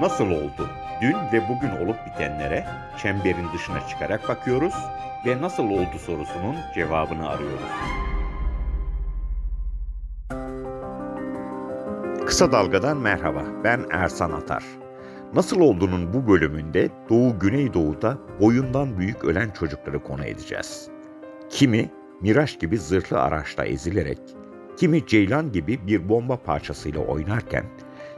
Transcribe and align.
Nasıl 0.00 0.30
oldu? 0.30 0.68
Dün 1.00 1.16
ve 1.32 1.48
bugün 1.48 1.86
olup 1.86 1.96
bitenlere 2.06 2.66
çemberin 2.98 3.52
dışına 3.54 3.88
çıkarak 3.88 4.28
bakıyoruz 4.28 4.74
ve 5.26 5.40
nasıl 5.40 5.64
oldu 5.64 5.98
sorusunun 5.98 6.56
cevabını 6.74 7.28
arıyoruz. 7.28 7.70
Kısa 12.26 12.52
Dalga'dan 12.52 12.96
merhaba, 12.96 13.42
ben 13.64 13.84
Ersan 13.90 14.30
Atar. 14.30 14.64
Nasıl 15.34 15.60
olduğunun 15.60 16.14
bu 16.14 16.28
bölümünde 16.28 16.88
Doğu 17.10 17.38
Güneydoğu'da 17.38 18.18
boyundan 18.40 18.98
büyük 18.98 19.24
ölen 19.24 19.50
çocukları 19.50 20.02
konu 20.02 20.24
edeceğiz. 20.24 20.88
Kimi 21.50 21.90
Miraç 22.20 22.60
gibi 22.60 22.78
zırhlı 22.78 23.20
araçla 23.20 23.64
ezilerek, 23.64 24.18
kimi 24.76 25.06
Ceylan 25.06 25.52
gibi 25.52 25.86
bir 25.86 26.08
bomba 26.08 26.36
parçasıyla 26.36 27.00
oynarken, 27.00 27.64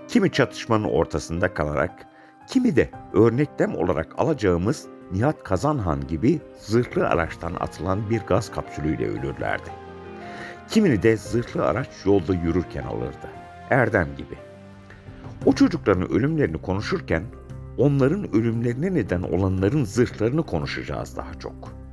kimi 0.09 0.33
çatışmanın 0.33 0.85
ortasında 0.85 1.55
kalarak, 1.55 2.07
kimi 2.49 2.77
de 2.77 2.91
örneklem 3.13 3.77
olarak 3.77 4.15
alacağımız 4.19 4.87
Nihat 5.13 5.45
Kazanhan 5.45 6.07
gibi 6.07 6.41
zırhlı 6.61 7.09
araçtan 7.09 7.55
atılan 7.61 8.11
bir 8.11 8.21
gaz 8.21 8.51
kapsülüyle 8.51 9.09
ölürlerdi. 9.09 9.71
Kimini 10.69 11.03
de 11.03 11.17
zırhlı 11.17 11.67
araç 11.67 11.89
yolda 12.05 12.35
yürürken 12.35 12.83
alırdı. 12.83 13.31
Erdem 13.71 14.09
gibi. 14.17 14.35
O 15.47 15.53
çocukların 15.53 16.13
ölümlerini 16.13 16.63
konuşurken 16.63 17.23
onların 17.79 18.35
ölümlerine 18.35 18.95
neden 18.95 19.23
olanların 19.23 19.85
zırhlarını 19.85 20.47
konuşacağız 20.47 21.17
daha 21.17 21.35
çok. 21.35 21.86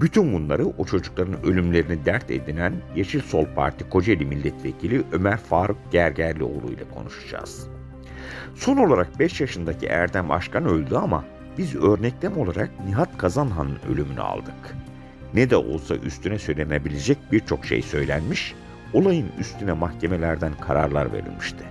Bütün 0.00 0.32
bunları 0.32 0.66
o 0.66 0.84
çocukların 0.84 1.46
ölümlerini 1.46 2.04
dert 2.04 2.30
edinen 2.30 2.74
Yeşil 2.96 3.20
Sol 3.20 3.46
Parti 3.54 3.88
Kocaeli 3.88 4.24
Milletvekili 4.24 5.02
Ömer 5.12 5.36
Faruk 5.36 5.78
Gergerlioğlu 5.92 6.72
ile 6.72 6.84
konuşacağız. 6.94 7.68
Son 8.54 8.76
olarak 8.76 9.18
5 9.18 9.40
yaşındaki 9.40 9.86
Erdem 9.86 10.30
Aşkan 10.30 10.66
öldü 10.66 10.94
ama 10.94 11.24
biz 11.58 11.74
örneklem 11.74 12.38
olarak 12.38 12.70
Nihat 12.86 13.18
Kazanhan'ın 13.18 13.78
ölümünü 13.92 14.20
aldık. 14.20 14.76
Ne 15.34 15.50
de 15.50 15.56
olsa 15.56 15.94
üstüne 15.96 16.38
söylenebilecek 16.38 17.18
birçok 17.32 17.64
şey 17.64 17.82
söylenmiş, 17.82 18.54
olayın 18.92 19.28
üstüne 19.38 19.72
mahkemelerden 19.72 20.52
kararlar 20.60 21.12
verilmişti. 21.12 21.64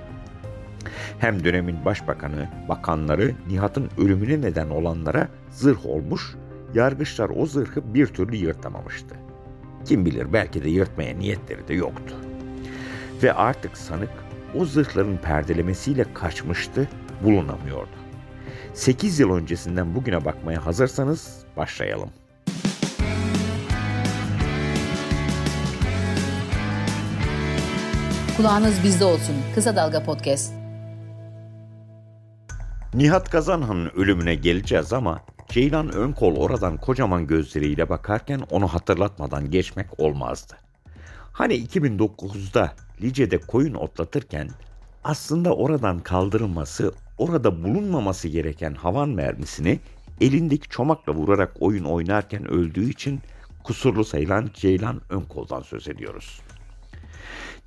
Hem 1.19 1.43
dönemin 1.43 1.85
başbakanı, 1.85 2.49
bakanları 2.69 3.31
Nihat'ın 3.47 3.89
ölümüne 3.97 4.41
neden 4.41 4.69
olanlara 4.69 5.27
zırh 5.51 5.85
olmuş, 5.85 6.35
yargıçlar 6.75 7.29
o 7.29 7.45
zırhı 7.45 7.93
bir 7.93 8.07
türlü 8.07 8.35
yırtamamıştı. 8.35 9.15
Kim 9.85 10.05
bilir 10.05 10.33
belki 10.33 10.63
de 10.63 10.69
yırtmaya 10.69 11.17
niyetleri 11.17 11.67
de 11.67 11.73
yoktu. 11.73 12.15
Ve 13.23 13.33
artık 13.33 13.77
sanık 13.77 14.09
o 14.55 14.65
zırhların 14.65 15.17
perdelemesiyle 15.17 16.13
kaçmıştı, 16.13 16.89
bulunamıyordu. 17.23 17.89
8 18.73 19.19
yıl 19.19 19.31
öncesinden 19.31 19.95
bugüne 19.95 20.25
bakmaya 20.25 20.65
hazırsanız 20.65 21.43
başlayalım. 21.57 22.09
Kulağınız 28.37 28.83
bizde 28.83 29.05
olsun. 29.05 29.35
Kısa 29.55 29.75
Dalga 29.75 30.03
Podcast. 30.03 30.53
Nihat 32.93 33.29
Kazanhan'ın 33.29 33.91
ölümüne 33.95 34.35
geleceğiz 34.35 34.93
ama 34.93 35.21
Ceylan 35.55 35.93
Önkol 35.93 36.35
oradan 36.35 36.77
kocaman 36.77 37.27
gözleriyle 37.27 37.89
bakarken 37.89 38.41
onu 38.49 38.67
hatırlatmadan 38.67 39.51
geçmek 39.51 39.99
olmazdı. 39.99 40.53
Hani 41.31 41.53
2009'da 41.53 42.73
Lice'de 43.01 43.37
koyun 43.37 43.73
otlatırken 43.73 44.49
aslında 45.03 45.55
oradan 45.55 45.99
kaldırılması, 45.99 46.93
orada 47.17 47.63
bulunmaması 47.63 48.27
gereken 48.27 48.73
havan 48.73 49.09
mermisini 49.09 49.79
elindeki 50.21 50.69
çomakla 50.69 51.13
vurarak 51.13 51.51
oyun 51.59 51.83
oynarken 51.83 52.51
öldüğü 52.51 52.89
için 52.89 53.19
kusurlu 53.63 54.03
sayılan 54.03 54.49
Ceylan 54.53 55.01
Önkol'dan 55.09 55.61
söz 55.61 55.87
ediyoruz. 55.87 56.41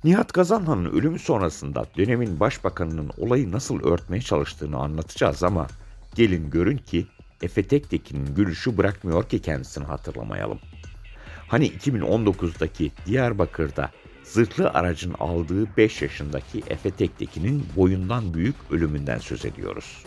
Nihat 0.03 0.31
Kazanhan'ın 0.31 0.85
ölümü 0.85 1.19
sonrasında 1.19 1.85
dönemin 1.97 2.39
başbakanının 2.39 3.11
olayı 3.17 3.51
nasıl 3.51 3.83
örtmeye 3.83 4.21
çalıştığını 4.21 4.77
anlatacağız 4.77 5.43
ama 5.43 5.67
gelin 6.15 6.49
görün 6.49 6.77
ki 6.77 7.07
Efe 7.41 7.63
Tektekin'in 7.63 8.35
gülüşü 8.35 8.77
bırakmıyor 8.77 9.29
ki 9.29 9.41
kendisini 9.41 9.83
hatırlamayalım. 9.83 10.59
Hani 11.47 11.67
2019'daki 11.67 12.91
Diyarbakır'da 13.05 13.91
zırhlı 14.23 14.69
aracın 14.69 15.13
aldığı 15.19 15.77
5 15.77 16.01
yaşındaki 16.01 16.63
Efe 16.67 16.91
Tektekin'in 16.91 17.65
boyundan 17.75 18.33
büyük 18.33 18.55
ölümünden 18.71 19.17
söz 19.17 19.45
ediyoruz. 19.45 20.03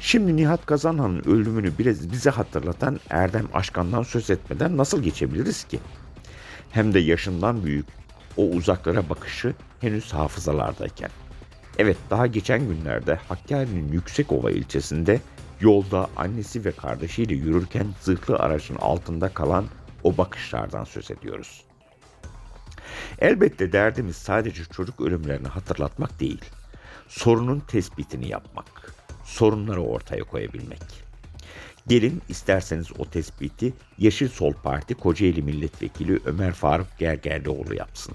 Şimdi 0.00 0.36
Nihat 0.36 0.66
Kazanhan'ın 0.66 1.22
ölümünü 1.24 1.72
bize 2.12 2.30
hatırlatan 2.30 3.00
Erdem 3.10 3.48
Aşkan'dan 3.54 4.02
söz 4.02 4.30
etmeden 4.30 4.76
nasıl 4.76 5.02
geçebiliriz 5.02 5.64
ki? 5.64 5.78
Hem 6.70 6.94
de 6.94 6.98
yaşından 6.98 7.64
büyük 7.64 7.86
o 8.36 8.48
uzaklara 8.48 9.08
bakışı 9.08 9.54
henüz 9.80 10.12
hafızalardayken. 10.12 11.10
Evet 11.78 11.96
daha 12.10 12.26
geçen 12.26 12.68
günlerde 12.68 13.14
Hakkari'nin 13.14 13.92
Yüksekova 13.92 14.50
ilçesinde 14.50 15.20
yolda 15.62 16.08
annesi 16.16 16.64
ve 16.64 16.72
kardeşiyle 16.72 17.34
yürürken 17.34 17.86
zırhlı 18.00 18.36
aracın 18.36 18.76
altında 18.76 19.28
kalan 19.28 19.66
o 20.02 20.16
bakışlardan 20.16 20.84
söz 20.84 21.10
ediyoruz. 21.10 21.64
Elbette 23.18 23.72
derdimiz 23.72 24.16
sadece 24.16 24.64
çocuk 24.64 25.00
ölümlerini 25.00 25.48
hatırlatmak 25.48 26.20
değil, 26.20 26.44
sorunun 27.08 27.60
tespitini 27.60 28.28
yapmak, 28.28 28.94
sorunları 29.24 29.82
ortaya 29.82 30.24
koyabilmek. 30.24 30.82
Gelin 31.86 32.22
isterseniz 32.28 32.86
o 32.98 33.04
tespiti 33.04 33.72
Yeşil 33.98 34.28
Sol 34.28 34.52
Parti 34.52 34.94
Kocaeli 34.94 35.42
Milletvekili 35.42 36.20
Ömer 36.24 36.52
Faruk 36.52 36.86
Gergerlioğlu 36.98 37.74
yapsın. 37.74 38.14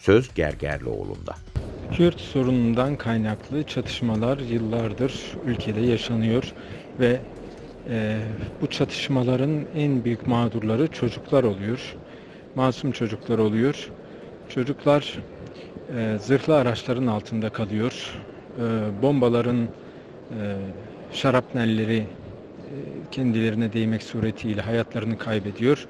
Söz 0.00 0.34
Gergerlioğlu'nda. 0.34 1.34
Kürt 1.92 2.20
sorunundan 2.20 2.96
kaynaklı 2.96 3.62
çatışmalar 3.62 4.38
yıllardır 4.38 5.12
ülkede 5.46 5.80
yaşanıyor 5.80 6.52
ve 7.00 7.20
e, 7.90 8.18
bu 8.60 8.66
çatışmaların 8.66 9.60
en 9.76 10.04
büyük 10.04 10.26
mağdurları 10.26 10.88
çocuklar 10.88 11.44
oluyor. 11.44 11.96
Masum 12.54 12.92
çocuklar 12.92 13.38
oluyor. 13.38 13.90
Çocuklar 14.48 15.18
e, 15.96 16.18
zırhlı 16.20 16.56
araçların 16.56 17.06
altında 17.06 17.50
kalıyor. 17.50 18.20
E, 18.58 18.62
bombaların 19.02 19.62
e, 19.62 20.56
şarapnelleri 21.12 21.96
e, 21.96 22.06
kendilerine 23.10 23.72
değmek 23.72 24.02
suretiyle 24.02 24.60
hayatlarını 24.60 25.18
kaybediyor. 25.18 25.86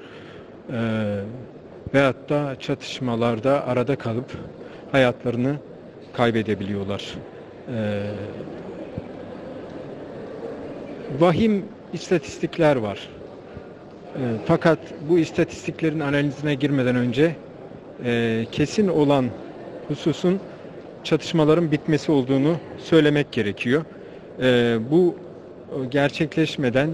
E, 0.72 0.80
veyahut 1.94 2.28
da 2.28 2.56
çatışmalarda 2.60 3.66
arada 3.66 3.96
kalıp 3.96 4.32
hayatlarını 4.92 5.56
kaybedebiliyorlar. 6.12 7.14
E, 7.68 8.02
vahim 11.20 11.64
istatistikler 11.92 12.76
var. 12.76 13.08
E, 14.14 14.20
fakat 14.46 14.78
bu 15.08 15.18
istatistiklerin 15.18 16.00
analizine 16.00 16.54
girmeden 16.54 16.96
önce 16.96 17.36
e, 18.04 18.44
kesin 18.52 18.88
olan 18.88 19.26
hususun 19.88 20.40
çatışmaların 21.04 21.72
bitmesi 21.72 22.12
olduğunu 22.12 22.56
söylemek 22.78 23.32
gerekiyor. 23.32 23.84
E, 24.42 24.78
bu 24.90 25.16
gerçekleşmeden 25.90 26.90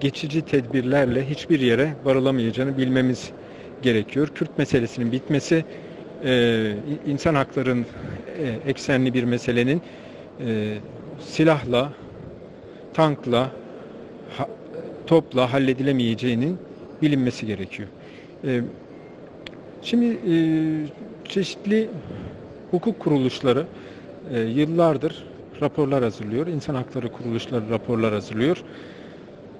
geçici 0.00 0.42
tedbirlerle 0.42 1.30
hiçbir 1.30 1.60
yere 1.60 1.94
varılamayacağını 2.04 2.78
bilmemiz 2.78 3.30
gerekiyor. 3.82 4.28
Kürt 4.34 4.58
meselesinin 4.58 5.12
bitmesi, 5.12 5.64
e, 6.24 6.72
insan 7.06 7.34
hakların 7.34 7.86
e, 8.38 8.68
eksenli 8.70 9.14
bir 9.14 9.24
meselenin 9.24 9.82
e, 10.46 10.74
silahla, 11.20 11.92
tankla, 12.94 13.50
ha, 14.36 14.48
topla 15.06 15.52
halledilemeyeceğinin 15.52 16.58
bilinmesi 17.02 17.46
gerekiyor. 17.46 17.88
E, 18.44 18.60
şimdi 19.82 20.06
e, 20.06 20.36
çeşitli 21.28 21.88
hukuk 22.70 23.00
kuruluşları 23.00 23.66
e, 24.34 24.40
yıllardır 24.40 25.24
raporlar 25.60 26.02
hazırlıyor. 26.02 26.46
İnsan 26.46 26.74
hakları 26.74 27.12
kuruluşları 27.12 27.70
raporlar 27.70 28.12
hazırlıyor. 28.12 28.62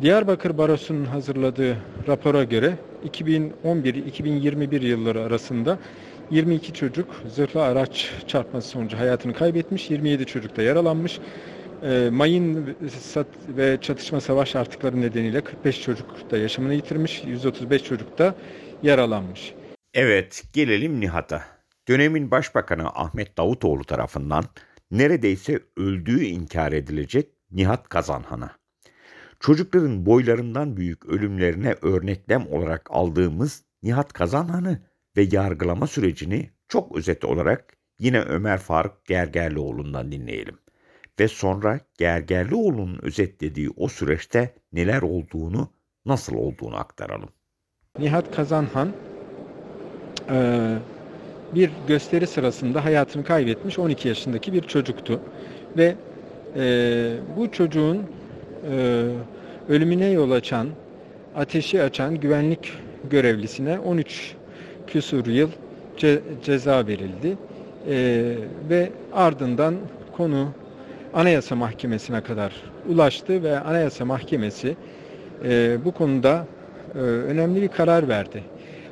Diyarbakır 0.03 0.59
Barosu'nun 0.59 1.05
hazırladığı 1.05 1.77
rapora 2.09 2.45
göre 2.45 2.75
2011-2021 3.09 4.85
yılları 4.85 5.21
arasında 5.23 5.79
22 6.31 6.73
çocuk 6.73 7.07
zırhlı 7.35 7.63
araç 7.63 8.11
çarpması 8.27 8.69
sonucu 8.69 8.99
hayatını 8.99 9.35
kaybetmiş, 9.35 9.91
27 9.91 10.27
çocuk 10.27 10.57
da 10.57 10.63
yaralanmış. 10.63 11.21
E, 11.85 12.11
mayın 12.13 12.77
ve 13.49 13.79
çatışma 13.81 14.21
savaş 14.21 14.57
artıkları 14.57 15.01
nedeniyle 15.01 15.41
45 15.41 15.83
çocuk 15.83 16.31
da 16.31 16.39
yaşamını 16.39 16.75
yitirmiş, 16.75 17.25
135 17.25 17.85
çocuk 17.85 18.19
da 18.19 18.35
yaralanmış. 18.83 19.55
Evet, 19.95 20.43
gelelim 20.53 21.01
Nihat'a. 21.01 21.45
Dönemin 21.89 22.31
Başbakanı 22.31 22.89
Ahmet 22.89 23.39
Davutoğlu 23.39 23.85
tarafından 23.85 24.45
Neredeyse 24.91 25.61
öldüğü 25.77 26.25
inkar 26.25 26.73
edilecek 26.73 27.29
Nihat 27.51 27.89
Kazanhan'a. 27.89 28.51
Çocukların 29.41 30.07
boylarından 30.07 30.77
büyük 30.77 31.07
ölümlerine 31.07 31.75
örneklem 31.83 32.47
olarak 32.51 32.89
aldığımız 32.91 33.65
Nihat 33.83 34.13
Kazanhan'ı 34.13 34.83
ve 35.17 35.27
yargılama 35.33 35.87
sürecini 35.87 36.51
çok 36.69 36.97
özet 36.97 37.25
olarak 37.25 37.77
yine 37.99 38.21
Ömer 38.21 38.59
Faruk 38.59 39.07
Gergerlioğlu'ndan 39.07 40.13
dinleyelim. 40.13 40.64
Ve 41.21 41.29
sonra 41.29 41.81
Gergerlioğlu'nun 41.99 42.99
özetlediği 43.03 43.71
o 43.77 43.89
süreçte 43.89 44.55
neler 44.73 45.03
olduğunu, 45.03 45.69
nasıl 46.07 46.35
olduğunu 46.37 46.77
aktaralım. 46.77 47.29
Nihat 47.99 48.37
Kazanhan 48.37 48.89
eee, 50.31 50.79
bir 51.55 51.71
gösteri 51.89 52.27
sırasında 52.27 52.85
hayatını 52.85 53.25
kaybetmiş 53.25 53.79
12 53.79 54.09
yaşındaki 54.09 54.53
bir 54.53 54.61
çocuktu. 54.63 55.21
Ve 55.77 55.95
eee, 56.57 57.13
bu 57.37 57.51
çocuğun 57.53 57.97
eee, 57.97 59.05
ölümüne 59.69 60.11
yol 60.11 60.31
açan, 60.31 60.69
ateşi 61.37 61.83
açan 61.83 62.21
güvenlik 62.21 62.73
görevlisine 63.11 63.79
13 63.79 64.35
küsur 64.87 65.27
yıl 65.27 65.49
ce- 65.99 66.21
ceza 66.45 66.87
verildi. 66.87 67.37
Eee, 67.89 68.37
ve 68.71 68.91
ardından 69.13 69.75
konu 70.17 70.49
Anayasa 71.15 71.57
Mahkemesi'ne 71.57 72.21
kadar 72.21 72.53
ulaştı 72.89 73.43
ve 73.43 73.61
Anayasa 73.61 74.05
Mahkemesi 74.05 74.77
eee, 75.45 75.79
bu 75.85 75.93
konuda 75.93 76.47
e, 76.95 76.99
önemli 76.99 77.63
bir 77.63 77.69
karar 77.69 78.09
verdi. 78.09 78.43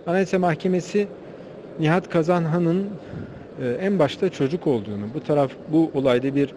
Anayasa 0.07 0.39
Mahkemesi 0.39 1.07
Nihat 1.81 2.11
Kazanhan'ın 2.11 2.87
e, 3.65 3.69
en 3.69 3.99
başta 3.99 4.29
çocuk 4.29 4.67
olduğunu, 4.67 5.05
bu 5.15 5.21
taraf 5.21 5.51
bu 5.73 5.91
olayda 5.95 6.35
bir 6.35 6.55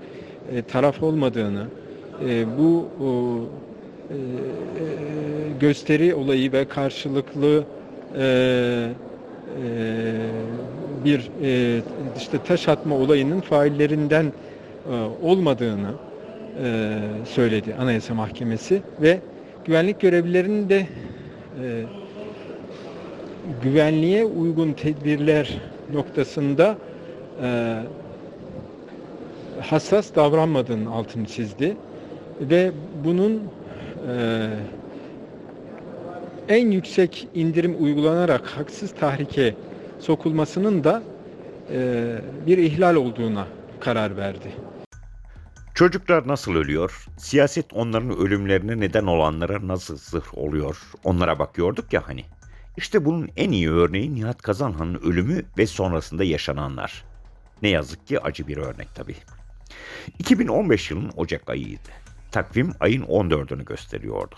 e, 0.51 0.61
taraf 0.61 1.03
olmadığını, 1.03 1.63
e, 2.29 2.57
bu 2.57 2.87
e, 2.99 4.15
e, 4.15 4.17
gösteri 5.59 6.15
olayı 6.15 6.51
ve 6.51 6.65
karşılıklı 6.65 7.63
e, 8.17 8.23
e, 8.23 8.87
bir 11.05 11.29
e, 11.43 11.81
işte 12.17 12.37
taş 12.47 12.67
atma 12.67 12.95
olayının 12.95 13.41
faillerinden 13.41 14.25
e, 14.25 14.31
olmadığını 15.21 15.91
e, 16.63 16.99
söyledi 17.25 17.75
Anayasa 17.79 18.13
Mahkemesi 18.13 18.81
ve 19.01 19.19
güvenlik 19.65 20.01
görevlilerinin 20.01 20.69
de 20.69 20.87
e, 21.63 21.83
güvenliğe 23.63 24.25
uygun 24.25 24.73
tedbirler 24.73 25.57
noktasında 25.93 26.77
e, 27.43 27.77
hassas 29.61 30.15
davranmadığının 30.15 30.85
altını 30.85 31.25
çizdi 31.25 31.77
ve 32.41 32.71
bunun 33.03 33.33
e, 33.33 34.47
en 36.49 36.71
yüksek 36.71 37.27
indirim 37.35 37.75
uygulanarak 37.79 38.47
haksız 38.47 38.91
tahrike 38.91 39.55
sokulmasının 39.99 40.83
da 40.83 41.03
e, 41.71 42.15
bir 42.47 42.57
ihlal 42.57 42.95
olduğuna 42.95 43.47
karar 43.79 44.17
verdi. 44.17 44.64
Çocuklar 45.75 46.27
nasıl 46.27 46.55
ölüyor? 46.55 47.05
Siyaset 47.17 47.73
onların 47.73 48.17
ölümlerine 48.17 48.79
neden 48.79 49.05
olanlara 49.05 49.67
nasıl 49.67 49.97
zırh 49.97 50.37
oluyor? 50.37 50.77
Onlara 51.03 51.39
bakıyorduk 51.39 51.93
ya 51.93 52.07
hani. 52.07 52.25
İşte 52.77 53.05
bunun 53.05 53.29
en 53.37 53.51
iyi 53.51 53.71
örneği 53.71 54.15
Nihat 54.15 54.41
Kazanhan'ın 54.41 54.95
ölümü 54.95 55.43
ve 55.57 55.67
sonrasında 55.67 56.23
yaşananlar. 56.23 57.05
Ne 57.61 57.69
yazık 57.69 58.07
ki 58.07 58.19
acı 58.19 58.47
bir 58.47 58.57
örnek 58.57 58.95
tabii. 58.95 59.15
2015 60.19 60.91
yılının 60.91 61.11
Ocak 61.15 61.49
ayıydı. 61.49 61.89
Takvim 62.31 62.73
ayın 62.79 63.03
14'ünü 63.03 63.65
gösteriyordu. 63.65 64.35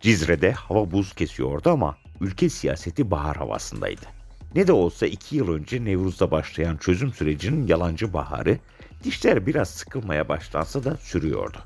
Cizre'de 0.00 0.52
hava 0.52 0.90
buz 0.90 1.14
kesiyordu 1.14 1.70
ama 1.70 1.96
ülke 2.20 2.48
siyaseti 2.48 3.10
bahar 3.10 3.36
havasındaydı. 3.36 4.06
Ne 4.54 4.66
de 4.66 4.72
olsa 4.72 5.06
iki 5.06 5.36
yıl 5.36 5.48
önce 5.52 5.84
Nevruz'da 5.84 6.30
başlayan 6.30 6.76
çözüm 6.76 7.12
sürecinin 7.12 7.66
yalancı 7.66 8.12
baharı, 8.12 8.58
dişler 9.04 9.46
biraz 9.46 9.70
sıkılmaya 9.70 10.28
başlansa 10.28 10.84
da 10.84 10.96
sürüyordu. 10.96 11.58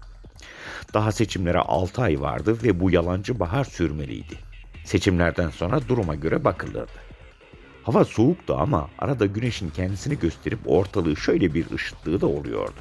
Daha 0.95 1.13
seçimlere 1.13 1.59
6 1.59 2.03
ay 2.03 2.21
vardı 2.21 2.59
ve 2.63 2.81
bu 2.81 2.91
yalancı 2.91 3.41
bahar 3.41 3.65
sürmeliydi. 3.65 4.35
Seçimlerden 4.85 5.51
sonra 5.51 5.89
duruma 5.89 6.15
göre 6.15 6.45
bakılırdı. 6.45 6.93
Hava 7.83 8.05
soğuktu 8.05 8.55
ama 8.55 8.91
arada 8.99 9.27
güneşin 9.27 9.71
kendisini 9.71 10.19
gösterip 10.19 10.59
ortalığı 10.67 11.17
şöyle 11.17 11.55
bir 11.55 11.71
ışıttığı 11.71 12.21
da 12.21 12.27
oluyordu. 12.27 12.81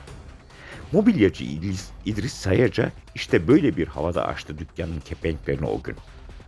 Mobilyacı 0.92 1.44
İdris, 1.44 1.90
İdris 2.06 2.34
Sayaca 2.34 2.92
işte 3.16 3.48
böyle 3.48 3.78
bir 3.78 3.88
havada 3.88 4.26
açtı 4.26 4.58
dükkanın 4.58 5.00
kepenklerini 5.00 5.66
o 5.66 5.82
gün. 5.84 5.96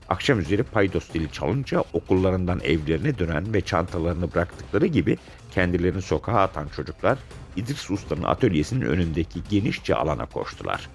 Akşam 0.10 0.40
üzeri 0.40 0.63
paydos 0.63 1.13
dili 1.13 1.31
çalınca 1.31 1.84
okullarından 1.94 2.60
evlerine 2.63 3.19
dönen 3.19 3.54
ve 3.54 3.62
çantalarını 3.62 4.34
bıraktıkları 4.34 4.86
gibi 4.86 5.18
kendilerini 5.52 6.02
sokağa 6.02 6.40
atan 6.42 6.68
çocuklar 6.75 7.18
İdris 7.56 7.92
Usta'nın 7.92 8.24
atölyesinin 8.24 8.81
önündeki 8.81 9.44
genişçe 9.50 9.96
alana 9.96 10.25
koştular. 10.25 10.90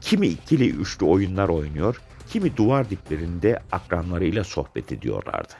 Kimi 0.00 0.26
ikili 0.26 0.70
üçlü 0.70 1.06
oyunlar 1.06 1.48
oynuyor, 1.48 2.00
kimi 2.28 2.56
duvar 2.56 2.90
diplerinde 2.90 3.62
akranlarıyla 3.72 4.44
sohbet 4.44 4.92
ediyorlardı. 4.92 5.52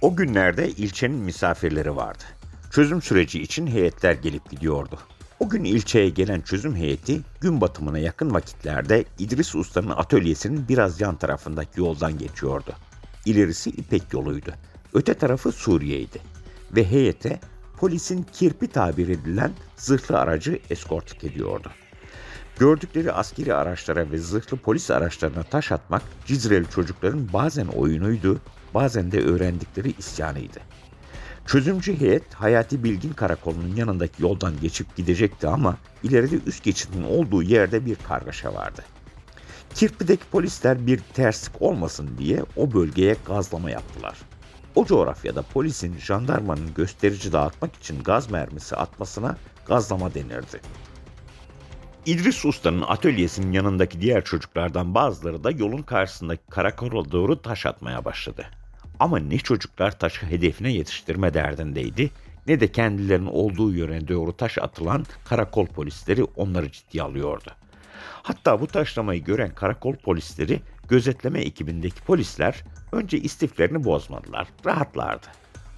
O 0.00 0.16
günlerde 0.16 0.68
ilçenin 0.68 1.18
misafirleri 1.18 1.96
vardı. 1.96 2.24
Çözüm 2.70 3.02
süreci 3.02 3.42
için 3.42 3.66
heyetler 3.66 4.12
gelip 4.14 4.50
gidiyordu. 4.50 4.98
O 5.42 5.48
gün 5.48 5.64
ilçeye 5.64 6.08
gelen 6.08 6.40
çözüm 6.40 6.76
heyeti 6.76 7.20
gün 7.40 7.60
batımına 7.60 7.98
yakın 7.98 8.34
vakitlerde 8.34 9.04
İdris 9.18 9.54
Usta'nın 9.54 9.90
atölyesinin 9.90 10.68
biraz 10.68 11.00
yan 11.00 11.16
tarafındaki 11.16 11.80
yoldan 11.80 12.18
geçiyordu. 12.18 12.72
İlerisi 13.26 13.70
İpek 13.70 14.02
yoluydu. 14.12 14.54
Öte 14.94 15.14
tarafı 15.14 15.52
Suriye'ydi. 15.52 16.18
Ve 16.76 16.90
heyete 16.90 17.40
polisin 17.76 18.26
kirpi 18.32 18.68
tabir 18.68 19.08
edilen 19.08 19.52
zırhlı 19.76 20.18
aracı 20.18 20.58
eskortluk 20.70 21.24
ediyordu. 21.24 21.70
Gördükleri 22.58 23.12
askeri 23.12 23.54
araçlara 23.54 24.10
ve 24.10 24.18
zırhlı 24.18 24.56
polis 24.56 24.90
araçlarına 24.90 25.42
taş 25.42 25.72
atmak 25.72 26.02
Cizreli 26.26 26.70
çocukların 26.70 27.32
bazen 27.32 27.66
oyunuydu, 27.66 28.40
bazen 28.74 29.12
de 29.12 29.20
öğrendikleri 29.20 29.94
isyanıydı. 29.98 30.60
Çözümcü 31.46 32.00
heyet 32.00 32.34
Hayati 32.34 32.84
Bilgin 32.84 33.12
Karakolu'nun 33.12 33.76
yanındaki 33.76 34.22
yoldan 34.22 34.60
geçip 34.60 34.96
gidecekti 34.96 35.46
ama 35.48 35.76
ileride 36.02 36.36
üst 36.46 36.64
geçidin 36.64 37.02
olduğu 37.02 37.42
yerde 37.42 37.86
bir 37.86 37.94
kargaşa 37.94 38.54
vardı. 38.54 38.84
Kirpi'deki 39.74 40.24
polisler 40.24 40.86
bir 40.86 40.98
terslik 40.98 41.62
olmasın 41.62 42.10
diye 42.18 42.44
o 42.56 42.72
bölgeye 42.72 43.16
gazlama 43.26 43.70
yaptılar. 43.70 44.18
O 44.74 44.84
coğrafyada 44.84 45.42
polisin 45.42 45.98
jandarmanın 45.98 46.74
gösterici 46.74 47.32
dağıtmak 47.32 47.76
için 47.76 48.02
gaz 48.02 48.30
mermisi 48.30 48.76
atmasına 48.76 49.36
gazlama 49.66 50.14
denirdi. 50.14 50.60
İdris 52.06 52.44
Usta'nın 52.44 52.84
atölyesinin 52.88 53.52
yanındaki 53.52 54.00
diğer 54.00 54.24
çocuklardan 54.24 54.94
bazıları 54.94 55.44
da 55.44 55.50
yolun 55.50 55.82
karşısındaki 55.82 56.42
karakola 56.50 57.12
doğru 57.12 57.42
taş 57.42 57.66
atmaya 57.66 58.04
başladı. 58.04 58.46
Ama 59.00 59.18
ne 59.18 59.38
çocuklar 59.38 59.98
taşı 59.98 60.26
hedefine 60.26 60.72
yetiştirme 60.72 61.34
derdindeydi 61.34 62.10
ne 62.46 62.60
de 62.60 62.72
kendilerinin 62.72 63.26
olduğu 63.26 63.72
yöne 63.72 64.08
doğru 64.08 64.36
taş 64.36 64.58
atılan 64.58 65.06
karakol 65.24 65.66
polisleri 65.66 66.24
onları 66.24 66.72
ciddiye 66.72 67.02
alıyordu. 67.02 67.50
Hatta 68.22 68.60
bu 68.60 68.66
taşlamayı 68.66 69.24
gören 69.24 69.54
karakol 69.54 69.96
polisleri 69.96 70.60
gözetleme 70.88 71.40
ekibindeki 71.40 72.02
polisler 72.02 72.64
önce 72.92 73.18
istiflerini 73.18 73.84
bozmadılar, 73.84 74.48
rahatlardı. 74.66 75.26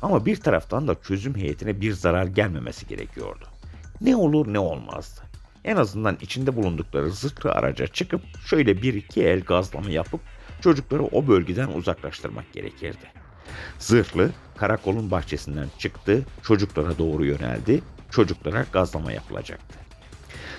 Ama 0.03 0.27
bir 0.27 0.37
taraftan 0.37 0.89
da 0.89 0.95
çözüm 1.03 1.37
heyetine 1.37 1.81
bir 1.81 1.93
zarar 1.93 2.27
gelmemesi 2.27 2.87
gerekiyordu. 2.87 3.45
Ne 4.01 4.17
olur 4.17 4.53
ne 4.53 4.59
olmazdı. 4.59 5.21
En 5.65 5.77
azından 5.77 6.19
içinde 6.21 6.57
bulundukları 6.57 7.11
zırhlı 7.11 7.53
araca 7.53 7.87
çıkıp 7.87 8.21
şöyle 8.47 8.83
bir 8.83 8.95
iki 8.95 9.23
el 9.23 9.41
gazlama 9.41 9.91
yapıp 9.91 10.21
çocukları 10.65 11.03
o 11.03 11.29
bölgeden 11.29 11.69
uzaklaştırmak 11.69 12.53
gerekirdi. 12.53 13.13
Zırhlı 13.79 14.31
karakolun 14.57 15.11
bahçesinden 15.11 15.69
çıktı, 15.79 16.27
çocuklara 16.43 16.99
doğru 16.99 17.25
yöneldi, 17.25 17.83
çocuklara 18.11 18.67
gazlama 18.73 19.13
yapılacaktı. 19.13 19.79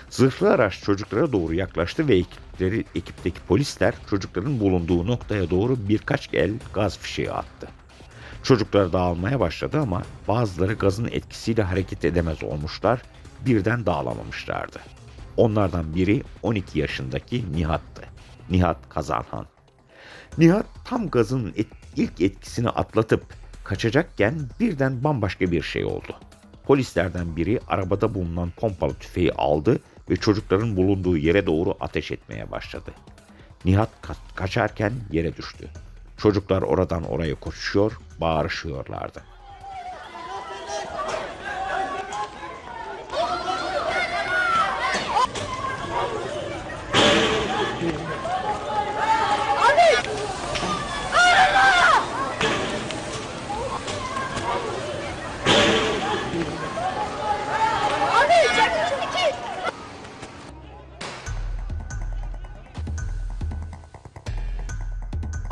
Zırhlı 0.09 0.51
araç 0.51 0.83
çocuklara 0.83 1.31
doğru 1.31 1.53
yaklaştı 1.53 2.07
ve 2.07 2.15
ekipleri, 2.15 2.85
ekipteki 2.95 3.39
polisler 3.47 3.93
çocukların 4.09 4.59
bulunduğu 4.59 5.07
noktaya 5.07 5.49
doğru 5.49 5.89
birkaç 5.89 6.29
el 6.33 6.53
gaz 6.73 6.99
fişeği 6.99 7.31
attı. 7.31 7.67
Çocuklar 8.43 8.93
dağılmaya 8.93 9.39
başladı 9.39 9.79
ama 9.79 10.01
bazıları 10.27 10.73
gazın 10.73 11.05
etkisiyle 11.05 11.63
hareket 11.63 12.05
edemez 12.05 12.43
olmuşlar, 12.43 13.01
birden 13.45 13.85
dağılamamışlardı. 13.85 14.79
Onlardan 15.37 15.95
biri 15.95 16.23
12 16.43 16.79
yaşındaki 16.79 17.51
Nihat'tı. 17.51 18.01
Nihat 18.49 18.89
Kazanhan. 18.89 19.54
Nihat 20.37 20.65
tam 20.85 21.09
gazın 21.09 21.53
et, 21.57 21.67
ilk 21.95 22.21
etkisini 22.21 22.69
atlatıp 22.69 23.23
kaçacakken 23.63 24.33
birden 24.59 25.03
bambaşka 25.03 25.51
bir 25.51 25.61
şey 25.61 25.85
oldu. 25.85 26.15
Polislerden 26.63 27.35
biri 27.35 27.59
arabada 27.67 28.13
bulunan 28.13 28.49
pompalı 28.49 28.93
tüfeği 28.93 29.33
aldı 29.33 29.79
ve 30.09 30.15
çocukların 30.15 30.75
bulunduğu 30.75 31.17
yere 31.17 31.45
doğru 31.45 31.75
ateş 31.79 32.11
etmeye 32.11 32.51
başladı. 32.51 32.91
Nihat 33.65 33.89
ka- 34.03 34.35
kaçarken 34.35 34.93
yere 35.11 35.37
düştü. 35.37 35.69
Çocuklar 36.17 36.61
oradan 36.61 37.03
oraya 37.03 37.35
koşuyor, 37.35 37.99
bağırışıyorlardı. 38.21 39.23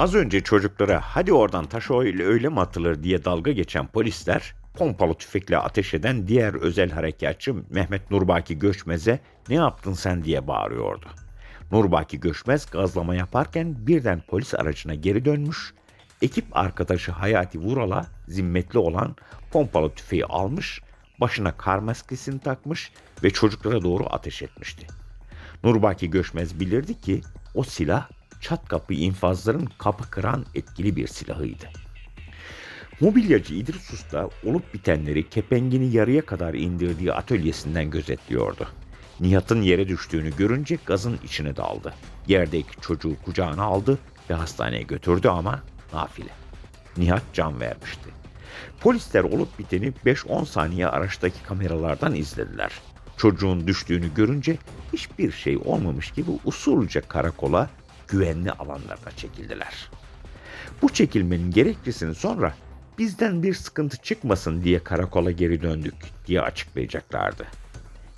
Az 0.03 0.15
önce 0.15 0.41
çocuklara 0.41 1.01
hadi 1.03 1.33
oradan 1.33 1.65
taş 1.65 1.91
öyle, 1.91 2.25
öyle 2.25 2.50
mi 2.50 2.60
atılır 2.60 3.03
diye 3.03 3.25
dalga 3.25 3.51
geçen 3.51 3.88
polisler 3.88 4.55
pompalı 4.74 5.13
tüfekle 5.13 5.57
ateş 5.57 5.93
eden 5.93 6.27
diğer 6.27 6.53
özel 6.53 6.91
harekatçı 6.91 7.55
Mehmet 7.69 8.12
Nurbaki 8.12 8.60
Göçmez'e 8.60 9.19
ne 9.50 9.55
yaptın 9.55 9.93
sen 9.93 10.24
diye 10.24 10.48
bağırıyordu. 10.48 11.05
Nurbaki 11.72 12.19
Göçmez 12.19 12.65
gazlama 12.72 13.15
yaparken 13.15 13.88
birden 13.88 14.22
polis 14.27 14.53
aracına 14.53 14.95
geri 14.95 15.25
dönmüş, 15.25 15.74
ekip 16.22 16.45
arkadaşı 16.57 17.12
Hayati 17.12 17.60
Vural'a 17.60 18.05
zimmetli 18.27 18.79
olan 18.79 19.15
pompalı 19.51 19.93
tüfeği 19.93 20.25
almış, 20.25 20.81
başına 21.22 21.57
kar 21.57 21.77
maskesini 21.77 22.39
takmış 22.39 22.91
ve 23.24 23.29
çocuklara 23.29 23.81
doğru 23.81 24.05
ateş 24.10 24.41
etmişti. 24.41 24.88
Nurbaki 25.63 26.10
Göçmez 26.10 26.60
bilirdi 26.60 27.01
ki 27.01 27.22
o 27.55 27.63
silah 27.63 28.10
çat 28.43 28.67
kapı 28.69 28.93
infazların 28.93 29.69
kapı 29.77 30.09
kıran 30.09 30.45
etkili 30.55 30.95
bir 30.95 31.07
silahıydı. 31.07 31.65
Mobilyacı 33.00 33.53
İdris 33.53 33.93
Usta 33.93 34.29
olup 34.45 34.73
bitenleri 34.73 35.29
kepengini 35.29 35.95
yarıya 35.95 36.25
kadar 36.25 36.53
indirdiği 36.53 37.13
atölyesinden 37.13 37.89
gözetliyordu. 37.89 38.67
Nihat'ın 39.19 39.62
yere 39.62 39.88
düştüğünü 39.88 40.35
görünce 40.38 40.77
gazın 40.85 41.19
içine 41.23 41.55
daldı. 41.55 41.93
Yerdeki 42.27 42.81
çocuğu 42.81 43.15
kucağına 43.25 43.63
aldı 43.63 43.97
ve 44.29 44.33
hastaneye 44.33 44.81
götürdü 44.81 45.27
ama 45.27 45.63
nafile. 45.93 46.31
Nihat 46.97 47.23
can 47.33 47.59
vermişti. 47.59 48.09
Polisler 48.79 49.23
olup 49.23 49.59
biteni 49.59 49.93
5-10 50.05 50.45
saniye 50.45 50.88
araçtaki 50.88 51.43
kameralardan 51.43 52.15
izlediler. 52.15 52.71
Çocuğun 53.17 53.67
düştüğünü 53.67 54.13
görünce 54.13 54.57
hiçbir 54.93 55.31
şey 55.31 55.57
olmamış 55.57 56.12
gibi 56.12 56.31
usulca 56.45 57.01
karakola 57.01 57.69
güvenli 58.07 58.51
alanlarına 58.51 59.12
çekildiler. 59.17 59.89
Bu 60.81 60.93
çekilmenin 60.93 61.51
gerekçesini 61.51 62.15
sonra 62.15 62.53
bizden 62.98 63.43
bir 63.43 63.53
sıkıntı 63.53 63.98
çıkmasın 63.98 64.63
diye 64.63 64.83
karakola 64.83 65.31
geri 65.31 65.62
döndük 65.62 65.95
diye 66.27 66.41
açıklayacaklardı. 66.41 67.48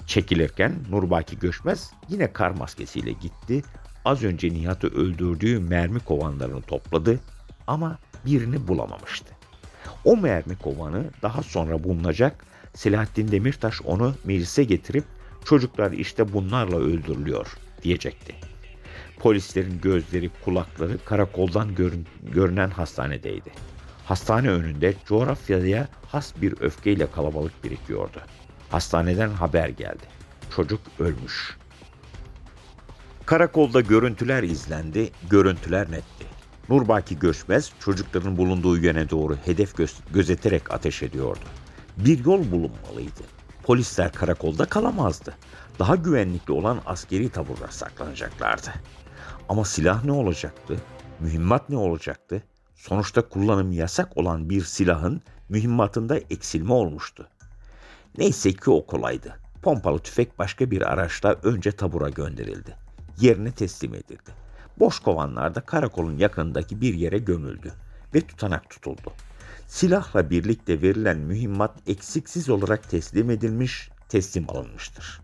Çekilirken 0.08 0.76
Nurbaki 0.90 1.40
Göçmez 1.40 1.92
yine 2.10 2.34
kar 2.34 2.50
maskesiyle 2.50 3.12
gitti. 3.12 3.64
Az 4.06 4.24
önce 4.24 4.54
Nihat'ı 4.54 4.88
öldürdüğü 4.88 5.60
mermi 5.60 6.00
kovanlarını 6.00 6.62
topladı 6.62 7.20
ama 7.68 8.00
birini 8.26 8.68
bulamamıştı. 8.68 9.36
O 10.04 10.18
mermi 10.18 10.56
kovanı 10.58 11.06
daha 11.22 11.44
sonra 11.44 11.84
bulunacak. 11.84 12.46
Selahattin 12.74 13.32
Demirtaş 13.32 13.82
onu 13.82 14.16
meclise 14.24 14.64
getirip 14.64 15.04
çocuklar 15.46 15.92
işte 15.92 16.34
bunlarla 16.34 16.78
öldürülüyor 16.78 17.48
diyecekti. 17.84 18.36
Polislerin 19.20 19.82
gözleri, 19.82 20.30
kulakları 20.46 20.98
karakoldan 21.06 21.76
görün, 21.76 22.08
görünen 22.24 22.70
hastanedeydi. 22.70 23.52
Hastane 24.06 24.50
önünde 24.50 24.94
coğrafyaya 25.06 25.88
has 26.08 26.34
bir 26.42 26.62
öfkeyle 26.62 27.12
kalabalık 27.12 27.64
birikiyordu. 27.64 28.22
Hastaneden 28.70 29.30
haber 29.30 29.70
geldi. 29.70 30.04
Çocuk 30.56 30.82
ölmüş. 31.00 31.58
Karakolda 33.26 33.82
görüntüler 33.82 34.44
izlendi, 34.44 35.12
görüntüler 35.30 35.92
netti. 35.92 36.26
Nurbaki 36.70 37.20
Göçmez 37.20 37.72
çocukların 37.80 38.38
bulunduğu 38.38 38.78
yöne 38.78 39.10
doğru 39.10 39.36
hedef 39.46 39.74
gö- 39.74 40.14
gözeterek 40.14 40.74
ateş 40.74 41.04
ediyordu. 41.04 41.46
Bir 41.98 42.26
yol 42.26 42.52
bulunmalıydı. 42.52 43.22
Polisler 43.64 44.12
karakolda 44.12 44.66
kalamazdı. 44.66 45.36
Daha 45.80 45.96
güvenlikli 45.96 46.52
olan 46.52 46.82
askeri 46.86 47.30
taburlar 47.30 47.70
saklanacaklardı. 47.70 48.70
Ama 49.50 49.66
silah 49.66 50.04
ne 50.04 50.12
olacaktı? 50.12 50.78
Mühimmat 51.20 51.70
ne 51.70 51.78
olacaktı? 51.78 52.44
Sonuçta 52.76 53.30
kullanımı 53.30 53.74
yasak 53.74 54.18
olan 54.18 54.50
bir 54.50 54.62
silahın 54.62 55.22
mühimmatında 55.50 56.18
eksilme 56.18 56.74
olmuştu. 56.74 57.28
Neyse 58.18 58.54
ki 58.54 58.70
o 58.70 58.86
kolaydı. 58.86 59.40
Pompalı 59.62 60.00
tüfek 60.00 60.40
başka 60.40 60.72
bir 60.72 60.82
araçla 60.82 61.36
önce 61.44 61.72
tabura 61.72 62.10
gönderildi. 62.10 62.76
Yerine 63.20 63.52
teslim 63.52 63.96
edildi. 63.96 64.32
Boş 64.80 65.00
kovanlar 65.00 65.56
da 65.56 65.62
karakolun 65.62 66.18
yakındaki 66.18 66.82
bir 66.82 66.94
yere 66.94 67.18
gömüldü 67.18 67.74
ve 68.16 68.22
tutanak 68.22 68.70
tutuldu. 68.70 69.14
Silahla 69.68 70.30
birlikte 70.30 70.82
verilen 70.82 71.18
mühimmat 71.18 71.72
eksiksiz 71.88 72.50
olarak 72.50 72.90
teslim 72.90 73.30
edilmiş, 73.30 73.90
teslim 74.10 74.46
alınmıştır. 74.50 75.22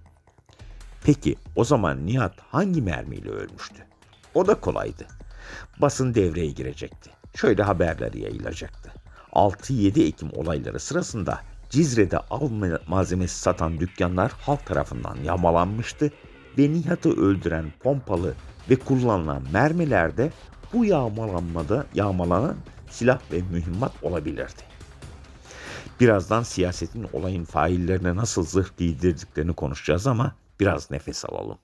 Peki 1.04 1.36
o 1.56 1.63
zaman 1.63 2.06
Nihat 2.06 2.40
hangi 2.40 2.82
mermiyle 2.82 3.30
ölmüştü? 3.30 3.91
O 4.34 4.48
da 4.48 4.56
kolaydı. 4.56 5.06
Basın 5.82 6.16
devreye 6.16 6.52
girecekti. 6.52 7.10
Şöyle 7.36 7.64
haberler 7.64 8.14
yayılacaktı. 8.14 8.92
6-7 9.34 10.08
Ekim 10.08 10.30
olayları 10.34 10.80
sırasında 10.80 11.42
Cizre'de 11.70 12.18
av 12.18 12.50
malzemesi 12.88 13.40
satan 13.40 13.80
dükkanlar 13.80 14.32
halk 14.32 14.66
tarafından 14.66 15.18
yağmalanmıştı 15.24 16.12
ve 16.58 16.72
Nihat'ı 16.72 17.22
öldüren 17.22 17.66
pompalı 17.80 18.34
ve 18.70 18.76
kullanılan 18.76 19.44
mermilerde 19.54 20.32
bu 20.74 20.86
yağmalanmada 20.86 21.86
yağmalanan 21.94 22.56
silah 22.90 23.20
ve 23.32 23.42
mühimmat 23.42 24.04
olabilirdi. 24.04 24.62
Birazdan 26.00 26.44
siyasetin 26.44 27.08
olayın 27.14 27.46
faillerine 27.46 28.16
nasıl 28.16 28.46
zırh 28.46 28.78
giydirdiklerini 28.78 29.54
konuşacağız 29.54 30.08
ama 30.08 30.36
biraz 30.60 30.92
nefes 30.92 31.26
alalım. 31.26 31.58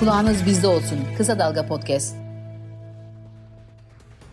Kulağınız 0.00 0.46
bizde 0.46 0.66
olsun. 0.66 0.98
Kısa 1.16 1.38
Dalga 1.38 1.66
Podcast. 1.66 2.16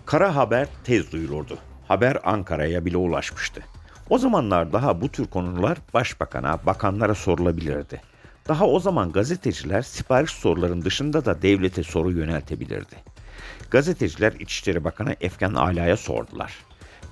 Kara 0.06 0.36
haber 0.36 0.68
tez 0.84 1.12
duyulurdu. 1.12 1.58
Haber 1.88 2.18
Ankara'ya 2.24 2.86
bile 2.86 2.98
ulaşmıştı. 2.98 3.62
O 4.10 4.18
zamanlar 4.18 4.74
daha 4.74 5.02
bu 5.02 5.10
tür 5.10 5.28
konular 5.28 5.78
başbakana, 5.94 6.66
bakanlara 6.66 7.16
sorulabilirdi. 7.16 8.02
Daha 8.48 8.68
o 8.68 8.80
zaman 8.80 9.12
gazeteciler 9.12 9.82
sipariş 9.82 10.32
soruların 10.32 10.82
dışında 10.82 11.26
da 11.26 11.42
devlete 11.42 11.84
soru 11.84 12.12
yöneltebilirdi. 12.12 12.96
Gazeteciler 13.72 14.34
İçişleri 14.34 14.84
Bakanı 14.84 15.16
Efkan 15.22 15.54
Ala'ya 15.54 15.98
sordular. 15.98 16.54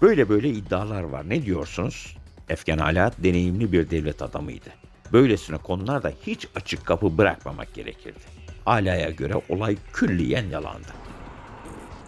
Böyle 0.01 0.29
böyle 0.29 0.49
iddialar 0.49 1.03
var 1.03 1.29
ne 1.29 1.45
diyorsunuz? 1.45 2.17
Efkan 2.49 2.77
Ala 2.77 3.11
deneyimli 3.17 3.71
bir 3.71 3.89
devlet 3.89 4.21
adamıydı. 4.21 4.69
Böylesine 5.13 5.57
konularda 5.57 6.11
hiç 6.27 6.47
açık 6.55 6.85
kapı 6.85 7.17
bırakmamak 7.17 7.73
gerekirdi. 7.73 8.40
Ala'ya 8.65 9.09
göre 9.09 9.41
olay 9.49 9.77
külliyen 9.93 10.49
yalandı. 10.49 10.93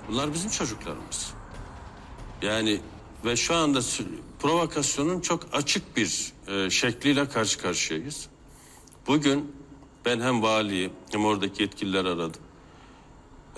Bunlar 0.08 0.34
bizim 0.34 0.50
çocuklarımız. 0.50 1.34
Yani 2.42 2.80
ve 3.26 3.36
şu 3.36 3.56
anda 3.56 3.80
provokasyonun 4.40 5.22
çok 5.22 5.48
açık 5.54 5.98
bir 5.98 6.34
e, 6.48 6.70
şekliyle 6.70 7.30
karşı 7.30 7.60
karşıyayız. 7.60 8.28
Bugün 9.08 9.56
ben 10.06 10.20
hem 10.20 10.42
valiyi 10.42 10.90
hem 11.12 11.26
oradaki 11.26 11.62
yetkililer 11.62 12.06
aradım. 12.06 12.42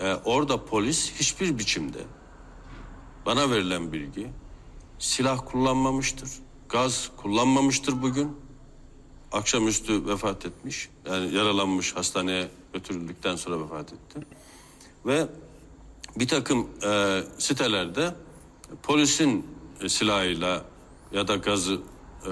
E, 0.02 0.14
orada 0.14 0.66
polis 0.66 1.14
hiçbir 1.20 1.60
biçimde 1.60 2.00
bana 3.26 3.52
verilen 3.52 3.92
bilgi 3.94 4.28
silah 5.00 5.40
kullanmamıştır. 5.46 6.30
Gaz 6.70 7.12
kullanmamıştır 7.18 8.02
bugün. 8.02 8.45
Akşamüstü 9.32 10.08
vefat 10.08 10.46
etmiş. 10.46 10.90
Yani 11.10 11.36
yaralanmış 11.36 11.96
hastaneye 11.96 12.48
götürüldükten 12.74 13.36
sonra 13.36 13.64
vefat 13.64 13.94
etti. 13.94 14.20
Ve 15.06 15.28
bir 16.16 16.28
takım 16.28 16.68
e, 16.84 17.22
sitelerde 17.38 18.16
polisin 18.84 19.46
e, 19.82 19.90
silahıyla 19.90 20.66
ya 21.12 21.28
da 21.28 21.36
gazı 21.36 21.80
e, 22.26 22.32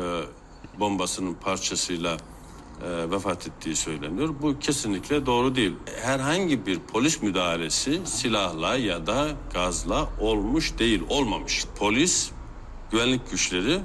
bombasının 0.80 1.34
parçasıyla 1.34 2.18
e, 2.84 3.12
vefat 3.12 3.48
ettiği 3.48 3.76
söyleniyor. 3.76 4.36
Bu 4.42 4.60
kesinlikle 4.60 5.26
doğru 5.26 5.56
değil. 5.56 5.74
Herhangi 6.02 6.66
bir 6.66 6.80
polis 6.80 7.22
müdahalesi 7.22 8.02
silahla 8.06 8.76
ya 8.76 9.08
da 9.08 9.28
gazla 9.54 10.10
olmuş 10.20 10.80
değil, 10.80 11.04
olmamış. 11.10 11.66
Polis, 11.76 12.32
güvenlik 12.92 13.32
güçleri 13.32 13.80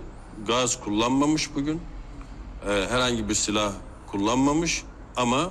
gaz 0.47 0.81
kullanmamış 0.81 1.55
bugün. 1.55 1.81
E, 2.67 2.87
herhangi 2.91 3.29
bir 3.29 3.35
silah 3.35 3.73
kullanmamış 4.07 4.85
ama 5.17 5.51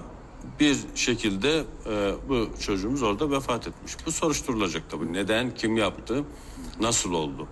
bir 0.59 0.77
şekilde 0.95 1.63
e, 1.89 2.11
bu 2.29 2.49
çocuğumuz 2.59 3.03
orada 3.03 3.31
vefat 3.31 3.67
etmiş. 3.67 3.95
Bu 4.05 4.11
soruşturulacak 4.11 4.89
tabii. 4.89 5.13
Neden, 5.13 5.55
kim 5.55 5.77
yaptı, 5.77 6.23
nasıl 6.79 7.13
oldu? 7.13 7.47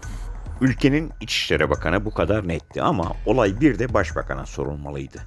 Ülkenin 0.61 1.11
İçişleri 1.21 1.69
Bakanı 1.69 2.05
bu 2.05 2.13
kadar 2.13 2.47
netti 2.47 2.81
ama 2.81 3.11
olay 3.25 3.61
bir 3.61 3.79
de 3.79 3.93
başbakana 3.93 4.45
sorulmalıydı. 4.45 5.21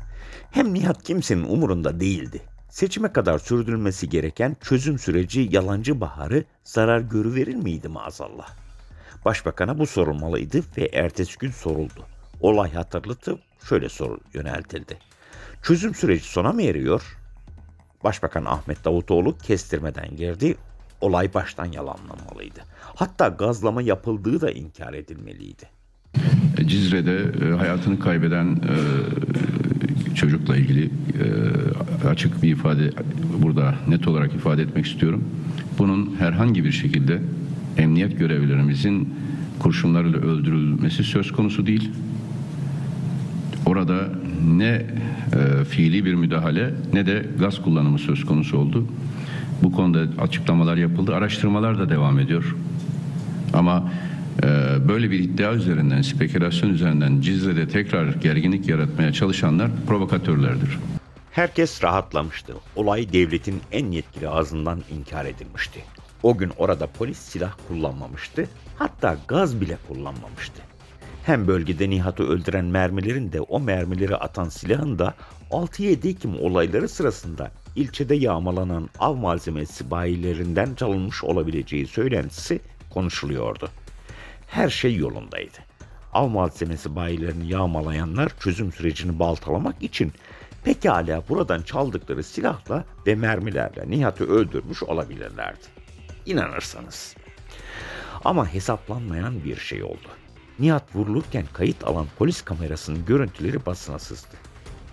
Hem 0.50 0.74
Nihat 0.74 1.02
kimsenin 1.02 1.44
umurunda 1.44 2.00
değildi. 2.00 2.42
Seçime 2.70 3.12
kadar 3.12 3.38
sürdürülmesi 3.38 4.08
gereken 4.08 4.56
çözüm 4.60 4.98
süreci 4.98 5.48
yalancı 5.50 6.00
baharı 6.00 6.44
zarar 6.64 7.00
görüverir 7.00 7.54
miydi 7.54 7.88
maazallah? 7.88 8.48
Başbakana 9.24 9.78
bu 9.78 9.86
sorulmalıydı 9.86 10.62
ve 10.76 10.90
ertesi 10.92 11.38
gün 11.38 11.50
soruldu. 11.50 12.06
Olay 12.40 12.72
hatırlatıp 12.72 13.38
şöyle 13.68 13.88
soru 13.88 14.20
yöneltildi. 14.34 14.98
Çözüm 15.62 15.94
süreci 15.94 16.24
sona 16.24 16.52
mı 16.52 16.62
eriyor? 16.62 17.18
Başbakan 18.04 18.44
Ahmet 18.44 18.84
Davutoğlu 18.84 19.38
kestirmeden 19.38 20.16
girdi. 20.16 20.56
Olay 21.00 21.34
baştan 21.34 21.72
yalanlanmalıydı. 21.72 22.60
Hatta 22.94 23.28
gazlama 23.28 23.82
yapıldığı 23.82 24.40
da 24.40 24.50
inkar 24.50 24.94
edilmeliydi. 24.94 25.64
Cizre'de 26.66 27.46
e, 27.46 27.56
hayatını 27.56 27.98
kaybeden 27.98 28.46
e, 28.56 28.76
çocukla 30.14 30.56
ilgili 30.56 30.84
e, 32.04 32.08
açık 32.08 32.42
bir 32.42 32.52
ifade 32.52 32.90
burada 33.42 33.74
net 33.88 34.08
olarak 34.08 34.34
ifade 34.34 34.62
etmek 34.62 34.86
istiyorum. 34.86 35.24
Bunun 35.78 36.16
herhangi 36.18 36.64
bir 36.64 36.72
şekilde 36.72 37.22
emniyet 37.76 38.18
görevlilerimizin 38.18 39.14
kurşunlarıyla 39.58 40.18
öldürülmesi 40.18 41.04
söz 41.04 41.32
konusu 41.32 41.66
değil. 41.66 41.90
Orada 43.78 44.08
ne 44.46 44.86
e, 45.60 45.64
fiili 45.64 46.04
bir 46.04 46.14
müdahale 46.14 46.74
ne 46.92 47.06
de 47.06 47.26
gaz 47.38 47.62
kullanımı 47.62 47.98
söz 47.98 48.24
konusu 48.24 48.58
oldu. 48.58 48.86
Bu 49.62 49.72
konuda 49.72 50.22
açıklamalar 50.22 50.76
yapıldı. 50.76 51.14
Araştırmalar 51.14 51.78
da 51.78 51.88
devam 51.90 52.18
ediyor. 52.18 52.56
Ama 53.52 53.92
e, 54.42 54.46
böyle 54.88 55.10
bir 55.10 55.18
iddia 55.18 55.52
üzerinden, 55.52 56.02
spekülasyon 56.02 56.70
üzerinden 56.70 57.20
Cizre'de 57.20 57.68
tekrar 57.68 58.08
gerginlik 58.08 58.68
yaratmaya 58.68 59.12
çalışanlar 59.12 59.70
provokatörlerdir. 59.86 60.78
Herkes 61.30 61.84
rahatlamıştı. 61.84 62.54
Olay 62.76 63.12
devletin 63.12 63.60
en 63.72 63.90
yetkili 63.90 64.28
ağzından 64.28 64.82
inkar 64.98 65.24
edilmişti. 65.24 65.80
O 66.22 66.38
gün 66.38 66.50
orada 66.56 66.86
polis 66.86 67.18
silah 67.18 67.52
kullanmamıştı. 67.68 68.48
Hatta 68.78 69.16
gaz 69.28 69.60
bile 69.60 69.78
kullanmamıştı. 69.88 70.62
Hem 71.28 71.46
bölgede 71.46 71.90
Nihat'ı 71.90 72.22
öldüren 72.22 72.64
mermilerin 72.64 73.32
de 73.32 73.40
o 73.40 73.60
mermileri 73.60 74.16
atan 74.16 74.48
silahın 74.48 74.98
da 74.98 75.14
6-7 75.50 76.08
Ekim 76.08 76.40
olayları 76.40 76.88
sırasında 76.88 77.50
ilçede 77.76 78.14
yağmalanan 78.14 78.90
av 78.98 79.14
malzemesi 79.14 79.90
bayilerinden 79.90 80.74
çalınmış 80.74 81.24
olabileceği 81.24 81.86
söylentisi 81.86 82.60
konuşuluyordu. 82.90 83.70
Her 84.46 84.68
şey 84.68 84.96
yolundaydı. 84.96 85.58
Av 86.12 86.28
malzemesi 86.28 86.96
bayilerini 86.96 87.52
yağmalayanlar 87.52 88.32
çözüm 88.40 88.72
sürecini 88.72 89.18
baltalamak 89.18 89.82
için 89.82 90.12
pekala 90.64 91.22
buradan 91.28 91.62
çaldıkları 91.62 92.22
silahla 92.22 92.84
ve 93.06 93.14
mermilerle 93.14 93.90
Nihat'ı 93.90 94.24
öldürmüş 94.24 94.82
olabilirlerdi. 94.82 95.64
İnanırsanız. 96.26 97.16
Ama 98.24 98.54
hesaplanmayan 98.54 99.44
bir 99.44 99.56
şey 99.56 99.82
oldu. 99.82 100.08
Nihat 100.58 100.96
vurulurken 100.96 101.44
kayıt 101.52 101.84
alan 101.84 102.06
polis 102.18 102.42
kamerasının 102.42 103.04
görüntüleri 103.04 103.66
basına 103.66 103.98
sızdı. 103.98 104.36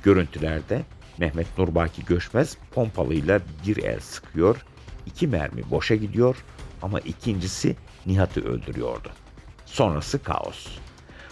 Görüntülerde 0.03 0.81
Mehmet 1.17 1.57
Nurbaki 1.57 2.05
Göçmez 2.05 2.57
pompalıyla 2.71 3.41
bir 3.67 3.77
el 3.77 3.99
sıkıyor, 3.99 4.65
iki 5.05 5.27
mermi 5.27 5.69
boşa 5.71 5.95
gidiyor 5.95 6.35
ama 6.81 6.99
ikincisi 6.99 7.75
Nihat'ı 8.05 8.41
öldürüyordu. 8.41 9.11
Sonrası 9.65 10.23
kaos. 10.23 10.67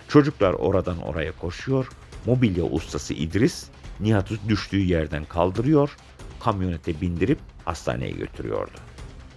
Çocuklar 0.08 0.54
oradan 0.54 1.02
oraya 1.02 1.32
koşuyor, 1.32 1.90
mobilya 2.26 2.64
ustası 2.64 3.14
İdris 3.14 3.68
Nihat'ı 4.00 4.36
düştüğü 4.50 4.80
yerden 4.80 5.26
kaldırıyor, 5.26 5.98
kamyonete 6.40 7.02
bindirip 7.02 7.40
hastaneye 7.66 8.12
götürüyordu. 8.12 8.78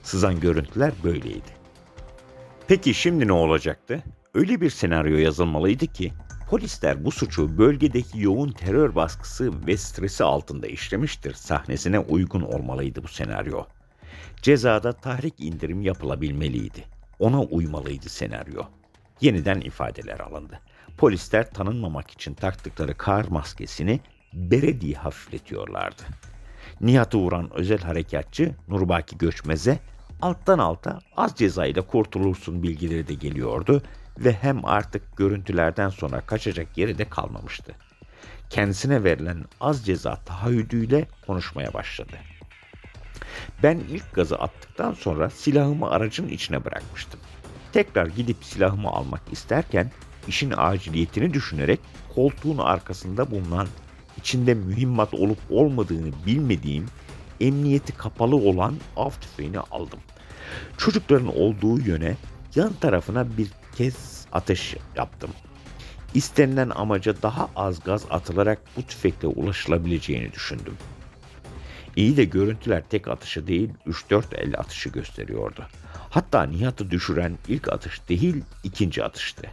Sızan 0.03 0.41
görüntüler 0.41 0.93
böyleydi. 1.05 1.57
Peki 2.69 2.95
şimdi 2.95 3.27
ne 3.27 3.33
olacaktı? 3.33 4.03
Öyle 4.37 4.61
bir 4.61 4.71
senaryo 4.71 5.17
yazılmalıydı 5.17 5.87
ki 5.87 6.13
polisler 6.51 7.05
bu 7.05 7.11
suçu 7.11 7.59
bölgedeki 7.59 8.21
yoğun 8.21 8.53
terör 8.53 8.95
baskısı 8.95 9.67
ve 9.67 9.77
stresi 9.77 10.25
altında 10.25 10.67
işlemiştir 10.67 11.35
sahnesine 11.35 11.99
uygun 11.99 12.41
olmalıydı 12.41 13.03
bu 13.03 13.09
senaryo. 13.09 13.65
Cezada 14.43 14.93
tahrik 14.93 15.35
indirim 15.39 15.83
yapılabilmeliydi. 15.83 16.85
Ona 17.19 17.43
uymalıydı 17.43 18.09
senaryo. 18.09 18.63
Yeniden 19.21 19.61
ifadeler 19.61 20.21
alındı. 20.21 20.61
Polisler 20.99 21.51
tanınmamak 21.51 22.11
için 22.11 22.35
taktıkları 22.35 22.95
kar 22.95 23.25
maskesini 23.25 24.01
bere 24.33 24.81
diye 24.81 24.95
hafifletiyorlardı. 24.95 26.03
Nihat'ı 26.81 27.19
vuran 27.19 27.51
özel 27.55 27.81
harekatçı 27.81 28.55
Nurbaki 28.69 29.19
Göçmez'e 29.19 29.79
alttan 30.23 30.59
alta 30.59 30.99
az 31.17 31.35
cezayla 31.35 31.83
kurtulursun 31.83 32.63
bilgileri 32.63 33.09
de 33.09 33.15
geliyordu 33.15 33.83
ve 34.19 34.33
hem 34.33 34.65
artık 34.65 35.17
görüntülerden 35.17 35.89
sonra 35.89 36.21
kaçacak 36.21 36.79
yeri 36.79 36.99
de 36.99 37.09
kalmamıştı. 37.09 37.73
Kendisine 38.51 39.05
verilen 39.05 39.45
az 39.61 39.87
ceza 39.87 40.17
tahayyüdüyle 40.17 41.09
konuşmaya 41.27 41.75
başladı. 41.75 42.17
Ben 43.63 43.79
ilk 43.79 44.15
gazı 44.15 44.37
attıktan 44.37 44.93
sonra 44.93 45.31
silahımı 45.31 45.91
aracın 45.91 46.29
içine 46.29 46.65
bırakmıştım. 46.65 47.21
Tekrar 47.73 48.07
gidip 48.07 48.37
silahımı 48.45 48.89
almak 48.89 49.23
isterken 49.33 49.91
işin 50.29 50.55
aciliyetini 50.57 51.35
düşünerek 51.35 51.81
koltuğun 52.15 52.59
arkasında 52.59 53.31
bulunan 53.31 53.67
içinde 54.17 54.55
mühimmat 54.55 55.15
olup 55.15 55.39
olmadığını 55.51 56.13
bilmediğim 56.27 56.87
emniyeti 57.41 57.93
kapalı 57.93 58.37
olan 58.37 58.75
av 58.97 59.11
tüfeğini 59.11 59.59
aldım. 59.59 60.01
Çocukların 60.77 61.37
olduğu 61.37 61.81
yöne 61.81 62.17
yan 62.55 62.73
tarafına 62.73 63.37
bir 63.37 63.51
kez 63.77 64.27
ateş 64.33 64.77
yaptım. 64.97 65.31
İstenilen 66.15 66.71
amaca 66.71 67.23
daha 67.23 67.49
az 67.57 67.81
gaz 67.81 68.05
atılarak 68.11 68.59
bu 68.77 68.83
tüfekle 68.83 69.29
ulaşılabileceğini 69.29 70.33
düşündüm. 70.33 70.75
İyi 71.97 72.17
de 72.17 72.25
görüntüler 72.25 72.83
tek 72.91 73.09
atışı 73.09 73.47
değil 73.47 73.71
3-4 73.87 74.35
el 74.35 74.55
atışı 74.59 74.89
gösteriyordu. 74.89 75.67
Hatta 76.11 76.43
Nihat'ı 76.43 76.91
düşüren 76.91 77.39
ilk 77.49 77.73
atış 77.73 78.09
değil 78.09 78.43
ikinci 78.65 79.05
atıştı. 79.05 79.47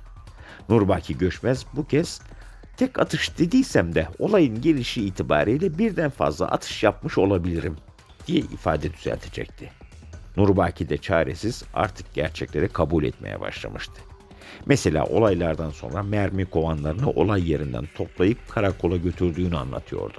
Nurbaki 0.69 1.17
Göçmez 1.17 1.65
bu 1.73 1.87
kez 1.87 2.21
tek 2.77 2.99
atış 2.99 3.37
dediysem 3.37 3.95
de 3.95 4.07
olayın 4.19 4.61
gelişi 4.61 5.05
itibariyle 5.05 5.77
birden 5.77 6.09
fazla 6.09 6.47
atış 6.47 6.83
yapmış 6.83 7.17
olabilirim 7.17 7.77
diye 8.27 8.39
ifade 8.39 8.93
düzeltecekti. 8.93 9.71
Nurbaki 10.37 10.89
de 10.89 10.97
çaresiz 10.97 11.63
artık 11.73 12.13
gerçekleri 12.13 12.69
kabul 12.69 13.03
etmeye 13.03 13.39
başlamıştı. 13.39 14.12
Mesela 14.65 15.03
olaylardan 15.03 15.69
sonra 15.69 16.03
mermi 16.03 16.45
kovanlarını 16.45 17.09
olay 17.09 17.51
yerinden 17.51 17.85
toplayıp 17.95 18.49
karakola 18.49 18.97
götürdüğünü 18.97 19.57
anlatıyordu. 19.57 20.17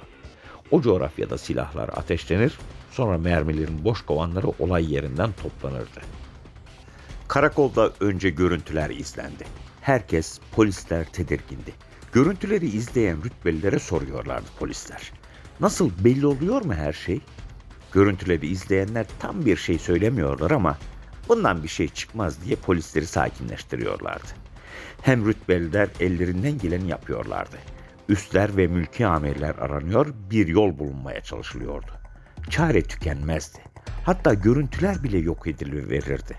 O 0.71 0.81
coğrafyada 0.81 1.37
silahlar 1.37 1.89
ateşlenir, 1.89 2.57
sonra 2.91 3.17
mermilerin 3.17 3.83
boş 3.83 4.01
kovanları 4.01 4.47
olay 4.59 4.93
yerinden 4.93 5.31
toplanırdı. 5.31 6.01
Karakolda 7.27 7.91
önce 7.99 8.29
görüntüler 8.29 8.89
izlendi. 8.89 9.45
Herkes, 9.81 10.39
polisler 10.51 11.05
tedirgindi. 11.05 11.73
Görüntüleri 12.13 12.65
izleyen 12.65 13.23
rütbelilere 13.23 13.79
soruyorlardı 13.79 14.47
polisler. 14.59 15.11
Nasıl 15.59 15.91
belli 15.99 16.25
oluyor 16.25 16.65
mu 16.65 16.73
her 16.73 16.93
şey? 16.93 17.21
Görüntüleri 17.91 18.47
izleyenler 18.47 19.05
tam 19.19 19.45
bir 19.45 19.57
şey 19.57 19.79
söylemiyorlar 19.79 20.51
ama 20.51 20.77
bundan 21.29 21.63
bir 21.63 21.67
şey 21.67 21.87
çıkmaz 21.87 22.45
diye 22.45 22.55
polisleri 22.55 23.05
sakinleştiriyorlardı. 23.05 24.27
Hem 25.01 25.25
rütbeliler 25.25 25.89
ellerinden 25.99 26.57
geleni 26.57 26.89
yapıyorlardı. 26.89 27.57
Üstler 28.09 28.57
ve 28.57 28.67
mülki 28.67 29.07
amirler 29.07 29.55
aranıyor, 29.55 30.13
bir 30.31 30.47
yol 30.47 30.79
bulunmaya 30.79 31.21
çalışılıyordu. 31.21 31.91
Çare 32.49 32.81
tükenmezdi. 32.81 33.59
Hatta 34.03 34.33
görüntüler 34.33 35.03
bile 35.03 35.17
yok 35.17 35.47
ediliverirdi. 35.47 36.37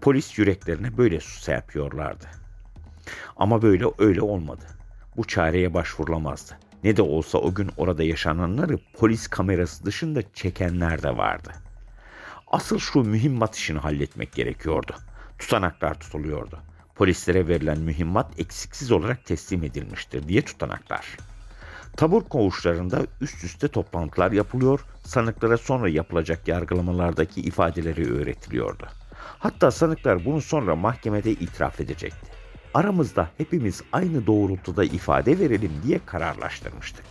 Polis 0.00 0.38
yüreklerine 0.38 0.96
böyle 0.96 1.20
su 1.20 1.50
yapıyorlardı. 1.50 2.26
Ama 3.36 3.62
böyle 3.62 3.84
öyle 3.98 4.22
olmadı. 4.22 4.64
Bu 5.16 5.24
çareye 5.24 5.74
başvurulamazdı. 5.74 6.58
Ne 6.84 6.96
de 6.96 7.02
olsa 7.02 7.38
o 7.38 7.54
gün 7.54 7.70
orada 7.76 8.02
yaşananları 8.02 8.78
polis 8.98 9.28
kamerası 9.28 9.84
dışında 9.84 10.32
çekenler 10.32 11.02
de 11.02 11.16
vardı. 11.16 11.52
Asıl 12.54 12.78
şu 12.78 13.04
mühimmat 13.04 13.56
işini 13.56 13.78
halletmek 13.78 14.32
gerekiyordu. 14.32 14.92
Tutanaklar 15.38 16.00
tutuluyordu. 16.00 16.58
Polislere 16.94 17.48
verilen 17.48 17.78
mühimmat 17.78 18.40
eksiksiz 18.40 18.92
olarak 18.92 19.24
teslim 19.24 19.64
edilmiştir 19.64 20.28
diye 20.28 20.42
tutanaklar. 20.44 21.16
Tabur 21.96 22.24
koğuşlarında 22.24 23.06
üst 23.20 23.44
üste 23.44 23.68
toplantılar 23.68 24.32
yapılıyor, 24.32 24.80
sanıklara 25.04 25.56
sonra 25.56 25.88
yapılacak 25.88 26.48
yargılamalardaki 26.48 27.40
ifadeleri 27.40 28.12
öğretiliyordu. 28.14 28.86
Hatta 29.38 29.70
sanıklar 29.70 30.24
bunu 30.24 30.40
sonra 30.40 30.76
mahkemede 30.76 31.30
itiraf 31.30 31.80
edecekti. 31.80 32.30
Aramızda 32.74 33.30
hepimiz 33.38 33.82
aynı 33.92 34.26
doğrultuda 34.26 34.84
ifade 34.84 35.38
verelim 35.38 35.72
diye 35.86 36.00
kararlaştırmıştık. 36.06 37.04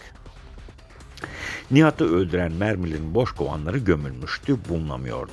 Nihat'ı 1.71 2.15
öldüren 2.15 2.51
mermilerin 2.51 3.15
boş 3.15 3.31
kovanları 3.31 3.77
gömülmüştü, 3.77 4.57
bulunamıyordu. 4.69 5.31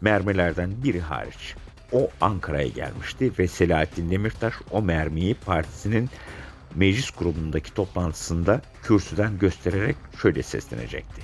Mermilerden 0.00 0.82
biri 0.84 1.00
hariç. 1.00 1.54
O 1.92 2.10
Ankara'ya 2.20 2.68
gelmişti 2.68 3.32
ve 3.38 3.48
Selahattin 3.48 4.10
Demirtaş 4.10 4.54
o 4.70 4.82
mermiyi 4.82 5.34
partisinin 5.34 6.10
meclis 6.74 7.10
grubundaki 7.10 7.74
toplantısında 7.74 8.60
kürsüden 8.82 9.38
göstererek 9.38 9.96
şöyle 10.22 10.42
seslenecekti. 10.42 11.22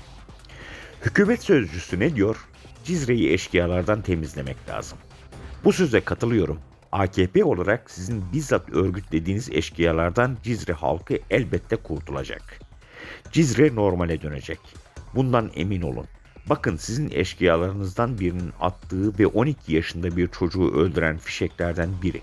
Hükümet 1.04 1.42
sözcüsü 1.42 2.00
ne 2.00 2.14
diyor? 2.14 2.36
Cizre'yi 2.84 3.32
eşkıyalardan 3.32 4.02
temizlemek 4.02 4.68
lazım. 4.68 4.98
Bu 5.64 5.72
söze 5.72 6.00
katılıyorum. 6.00 6.58
AKP 6.92 7.44
olarak 7.44 7.90
sizin 7.90 8.24
bizzat 8.32 8.70
örgütlediğiniz 8.70 9.50
eşkıyalardan 9.50 10.36
Cizre 10.42 10.72
halkı 10.72 11.18
elbette 11.30 11.76
kurtulacak. 11.76 12.71
Cizre 13.32 13.74
normale 13.74 14.22
dönecek. 14.22 14.58
Bundan 15.14 15.50
emin 15.54 15.82
olun. 15.82 16.06
Bakın 16.46 16.76
sizin 16.76 17.10
eşkıyalarınızdan 17.10 18.20
birinin 18.20 18.52
attığı 18.60 19.18
ve 19.18 19.26
12 19.26 19.74
yaşında 19.74 20.16
bir 20.16 20.28
çocuğu 20.28 20.72
öldüren 20.72 21.18
fişeklerden 21.18 21.88
biri. 22.02 22.22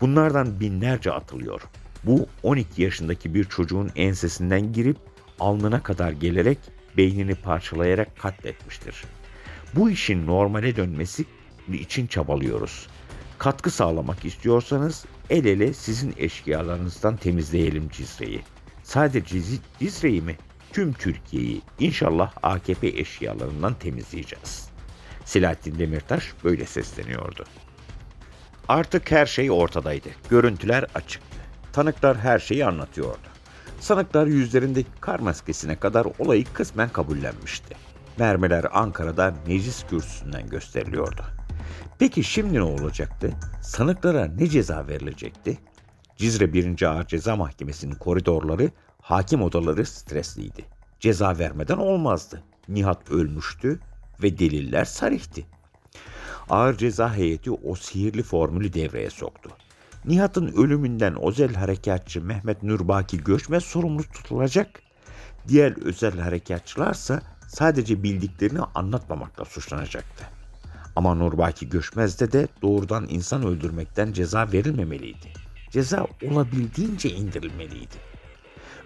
Bunlardan 0.00 0.60
binlerce 0.60 1.12
atılıyor. 1.12 1.62
Bu 2.04 2.26
12 2.42 2.82
yaşındaki 2.82 3.34
bir 3.34 3.44
çocuğun 3.44 3.90
ensesinden 3.96 4.72
girip 4.72 4.96
alnına 5.40 5.82
kadar 5.82 6.12
gelerek 6.12 6.58
beynini 6.96 7.34
parçalayarak 7.34 8.18
katletmiştir. 8.18 9.04
Bu 9.74 9.90
işin 9.90 10.26
normale 10.26 10.76
dönmesi 10.76 11.24
için 11.72 12.06
çabalıyoruz. 12.06 12.86
Katkı 13.38 13.70
sağlamak 13.70 14.24
istiyorsanız 14.24 15.04
el 15.30 15.44
ele 15.44 15.72
sizin 15.72 16.14
eşkıyalarınızdan 16.18 17.16
temizleyelim 17.16 17.88
Cizre'yi. 17.88 18.42
Sadece 18.84 19.42
Cizre'yi 19.80 20.22
mi? 20.22 20.36
Tüm 20.72 20.92
Türkiye'yi 20.92 21.62
inşallah 21.78 22.32
AKP 22.42 22.88
eşkıyalarından 22.88 23.74
temizleyeceğiz. 23.74 24.68
Selahattin 25.24 25.78
Demirtaş 25.78 26.32
böyle 26.44 26.66
sesleniyordu. 26.66 27.44
Artık 28.68 29.10
her 29.10 29.26
şey 29.26 29.50
ortadaydı. 29.50 30.08
Görüntüler 30.30 30.84
açıktı. 30.94 31.38
Tanıklar 31.72 32.18
her 32.18 32.38
şeyi 32.38 32.66
anlatıyordu. 32.66 33.18
Sanıklar 33.80 34.26
yüzlerindeki 34.26 34.90
kar 35.00 35.20
maskesine 35.20 35.76
kadar 35.76 36.06
olayı 36.18 36.44
kısmen 36.52 36.88
kabullenmişti. 36.88 37.76
Mermiler 38.18 38.64
Ankara'da 38.72 39.34
meclis 39.46 39.86
kürsüsünden 39.86 40.48
gösteriliyordu. 40.48 41.22
Peki 41.98 42.24
şimdi 42.24 42.54
ne 42.54 42.62
olacaktı? 42.62 43.30
Sanıklara 43.62 44.24
ne 44.26 44.46
ceza 44.46 44.88
verilecekti? 44.88 45.58
Cizre 46.16 46.52
1. 46.52 46.82
Ağır 46.82 47.06
Ceza 47.06 47.36
Mahkemesi'nin 47.36 47.94
koridorları, 47.94 48.70
hakim 49.00 49.42
odaları 49.42 49.86
stresliydi. 49.86 50.64
Ceza 51.00 51.38
vermeden 51.38 51.76
olmazdı. 51.76 52.42
Nihat 52.68 53.10
ölmüştü 53.10 53.80
ve 54.22 54.38
deliller 54.38 54.84
sarihti. 54.84 55.46
Ağır 56.50 56.76
ceza 56.76 57.16
heyeti 57.16 57.50
o 57.50 57.74
sihirli 57.74 58.22
formülü 58.22 58.72
devreye 58.72 59.10
soktu. 59.10 59.50
Nihat'ın 60.04 60.46
ölümünden 60.46 61.22
özel 61.22 61.54
harekatçı 61.54 62.22
Mehmet 62.24 62.62
Nurbaki 62.62 63.24
Göçmez 63.24 63.64
sorumlu 63.64 64.02
tutulacak. 64.02 64.82
Diğer 65.48 65.82
özel 65.84 66.18
harekatçılarsa 66.18 67.22
sadece 67.48 68.02
bildiklerini 68.02 68.60
anlatmamakla 68.74 69.44
suçlanacaktı. 69.44 70.24
Ama 70.96 71.14
Nurbaki 71.14 71.68
Göçmez'de 71.68 72.32
de 72.32 72.48
doğrudan 72.62 73.06
insan 73.08 73.46
öldürmekten 73.46 74.12
ceza 74.12 74.52
verilmemeliydi. 74.52 75.43
Ceza 75.74 76.06
olabildiğince 76.30 77.10
indirilmeliydi. 77.10 77.94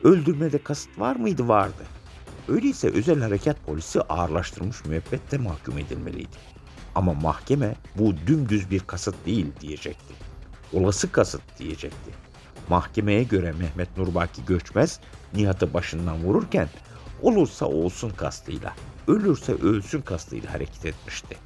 Öldürmede 0.05 0.63
kasıt 0.63 0.99
var 0.99 1.17
mıydı? 1.17 1.49
Vardı. 1.49 1.85
Öyleyse 2.49 2.89
özel 2.89 3.21
harekat 3.21 3.67
polisi 3.67 4.01
ağırlaştırılmış 4.01 4.85
müebbette 4.85 5.39
mahkum 5.39 5.79
edilmeliydi. 5.79 6.37
Ama 6.95 7.15
mahkeme 7.15 7.75
bu 7.99 8.15
dümdüz 8.27 8.71
bir 8.71 8.81
kasıt 8.81 9.15
değil 9.27 9.47
diyecekti. 9.61 10.15
Olası 10.73 11.13
kasıt 11.13 11.43
diyecekti. 11.59 12.11
Mahkemeye 12.69 13.23
göre 13.23 13.53
Mehmet 13.53 13.97
Nurbaki 13.99 14.45
Göçmez 14.45 15.01
Nihat'ı 15.35 15.75
başından 15.75 16.25
vururken 16.25 16.69
olursa 17.23 17.67
olsun 17.67 18.11
kastıyla, 18.11 18.75
ölürse 19.09 19.53
ölsün 19.53 20.01
kastıyla 20.01 20.53
hareket 20.53 20.87
etmişti. 20.87 21.37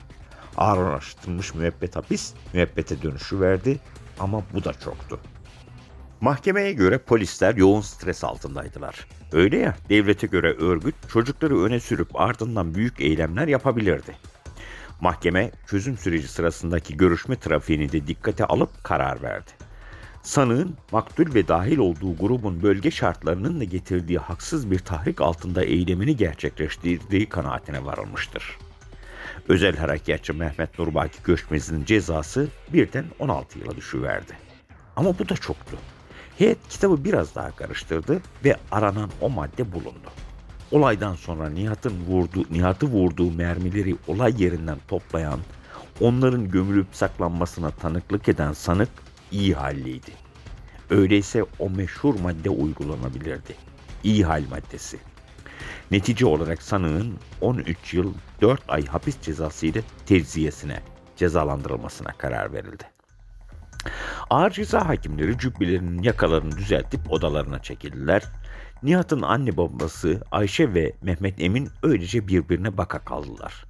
Ağırlaştırılmış 0.57 1.55
müebbet 1.55 1.96
hapis 1.96 2.35
müebbete 2.52 3.02
dönüşü 3.02 3.40
verdi 3.40 3.81
ama 4.18 4.42
bu 4.55 4.64
da 4.64 4.72
çoktu. 4.72 5.20
Mahkemeye 6.22 6.72
göre 6.72 6.98
polisler 6.98 7.54
yoğun 7.54 7.80
stres 7.80 8.24
altındaydılar. 8.24 9.06
Öyle 9.32 9.58
ya 9.58 9.76
devlete 9.88 10.26
göre 10.26 10.52
örgüt 10.52 10.94
çocukları 11.08 11.62
öne 11.62 11.80
sürüp 11.80 12.20
ardından 12.20 12.74
büyük 12.74 13.00
eylemler 13.00 13.48
yapabilirdi. 13.48 14.16
Mahkeme 15.00 15.50
çözüm 15.66 15.98
süreci 15.98 16.28
sırasındaki 16.28 16.96
görüşme 16.96 17.37
trafiğini 17.37 17.92
de 17.92 18.06
dikkate 18.06 18.44
alıp 18.44 18.85
karar 18.85 19.22
verdi. 19.22 19.50
Sanığın 20.22 20.76
maktul 20.92 21.35
ve 21.35 21.48
dahil 21.48 21.78
olduğu 21.78 22.16
grubun 22.16 22.62
bölge 22.62 22.90
şartlarının 22.90 23.61
da 23.61 23.64
getirdiği 23.64 24.18
haksız 24.18 24.70
bir 24.70 24.78
tahrik 24.78 25.20
altında 25.20 25.64
eylemini 25.64 26.16
gerçekleştirdiği 26.16 27.28
kanaatine 27.28 27.85
varılmıştır. 27.85 28.58
Özel 29.48 29.76
harekatçı 29.76 30.35
Mehmet 30.35 30.78
Nurbaki 30.78 31.22
Göçmez'in 31.24 31.85
cezası 31.85 32.48
birden 32.72 33.04
16 33.18 33.58
yıla 33.58 33.76
düşüverdi. 33.76 34.32
Ama 34.96 35.18
bu 35.18 35.28
da 35.28 35.35
çoktu. 35.35 35.76
Heyet 36.38 36.68
kitabı 36.68 37.05
biraz 37.05 37.35
daha 37.35 37.51
karıştırdı 37.51 38.21
ve 38.45 38.57
aranan 38.71 39.11
o 39.21 39.31
madde 39.31 39.73
bulundu. 39.73 40.11
Olaydan 40.71 41.14
sonra 41.14 41.51
Nihat'ın 41.51 42.05
vurduğu, 42.07 42.45
Nihat'ı 42.51 42.87
vurduğu 42.87 43.31
mermileri 43.31 43.97
olay 44.09 44.42
yerinden 44.42 44.79
toplayan, 44.88 45.40
onların 46.01 46.49
gömülüp 46.49 46.87
saklanmasına 46.92 47.71
tanıklık 47.71 48.29
eden 48.29 48.53
sanık 48.53 48.88
iyi 49.33 49.55
halliydi. 49.55 50.11
Öyleyse 50.90 51.45
o 51.59 51.71
meşhur 51.71 52.21
madde 52.21 52.51
uygulanabilirdi. 52.51 53.55
İyi 54.05 54.25
hal 54.25 54.42
maddesi. 54.51 54.99
Netice 55.90 56.27
olarak 56.27 56.62
sanığın 56.62 57.18
13 57.40 57.95
yıl 57.95 58.14
4 58.40 58.62
ay 58.68 58.87
hapis 58.87 59.21
cezası 59.21 59.66
ile 59.66 59.83
tecziyesine, 60.07 60.83
cezalandırılmasına 61.16 62.12
karar 62.12 62.53
verildi. 62.53 62.91
Ağır 64.31 64.51
ceza 64.51 64.88
hakimleri 64.88 65.38
cübbelerinin 65.38 66.03
yakalarını 66.03 66.57
düzeltip 66.57 67.12
odalarına 67.12 67.62
çekildiler. 67.62 68.23
Nihat'ın 68.83 69.23
anne 69.23 69.57
babası 69.57 70.23
Ayşe 70.31 70.75
ve 70.75 70.92
Mehmet 71.03 71.40
Emin 71.40 71.68
öylece 71.83 72.29
birbirine 72.29 72.77
baka 72.79 72.99
kaldılar. 72.99 73.64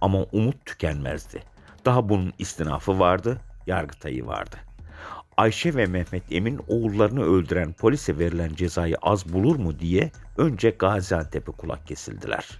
Ama 0.00 0.22
umut 0.22 0.66
tükenmezdi. 0.66 1.42
Daha 1.84 2.08
bunun 2.08 2.32
istinafı 2.38 2.98
vardı, 2.98 3.40
yargıtayı 3.66 4.26
vardı. 4.26 4.56
Ayşe 5.36 5.74
ve 5.74 5.86
Mehmet 5.86 6.22
Emin 6.30 6.60
oğullarını 6.68 7.22
öldüren 7.24 7.72
polise 7.72 8.18
verilen 8.18 8.54
cezayı 8.54 8.96
az 9.02 9.32
bulur 9.32 9.56
mu 9.56 9.78
diye 9.78 10.10
önce 10.36 10.70
Gaziantep'e 10.70 11.52
kulak 11.52 11.86
kesildiler. 11.86 12.58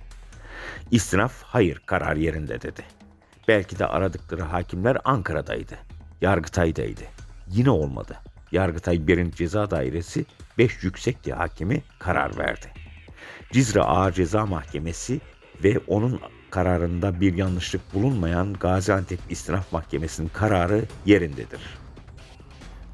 İstinaf 0.91 1.43
hayır 1.43 1.83
karar 1.87 2.17
yerinde 2.17 2.63
dedi. 2.63 2.83
Belki 3.49 3.79
de 3.79 3.87
aradıkları 3.87 4.43
hakimler 4.43 4.99
Ankara'daydı. 5.05 5.75
Yargıtay'daydı. 6.21 7.03
Yine 7.51 7.71
olmadı. 7.71 8.17
Yargıtay 8.53 9.07
1. 9.07 9.33
Ceza 9.33 9.71
Dairesi 9.71 10.25
5 10.59 10.83
yüksek 10.83 11.17
hakimi 11.37 11.83
karar 11.99 12.39
verdi. 12.39 12.67
Cizre 13.53 13.83
Ağır 13.83 14.13
Ceza 14.13 14.47
Mahkemesi 14.47 15.21
ve 15.65 15.79
onun 15.87 16.21
kararında 16.51 17.21
bir 17.21 17.35
yanlışlık 17.35 17.95
bulunmayan 17.95 18.53
Gaziantep 18.53 19.19
İstinaf 19.31 19.73
Mahkemesi'nin 19.73 20.29
kararı 20.29 20.85
yerindedir. 21.07 21.61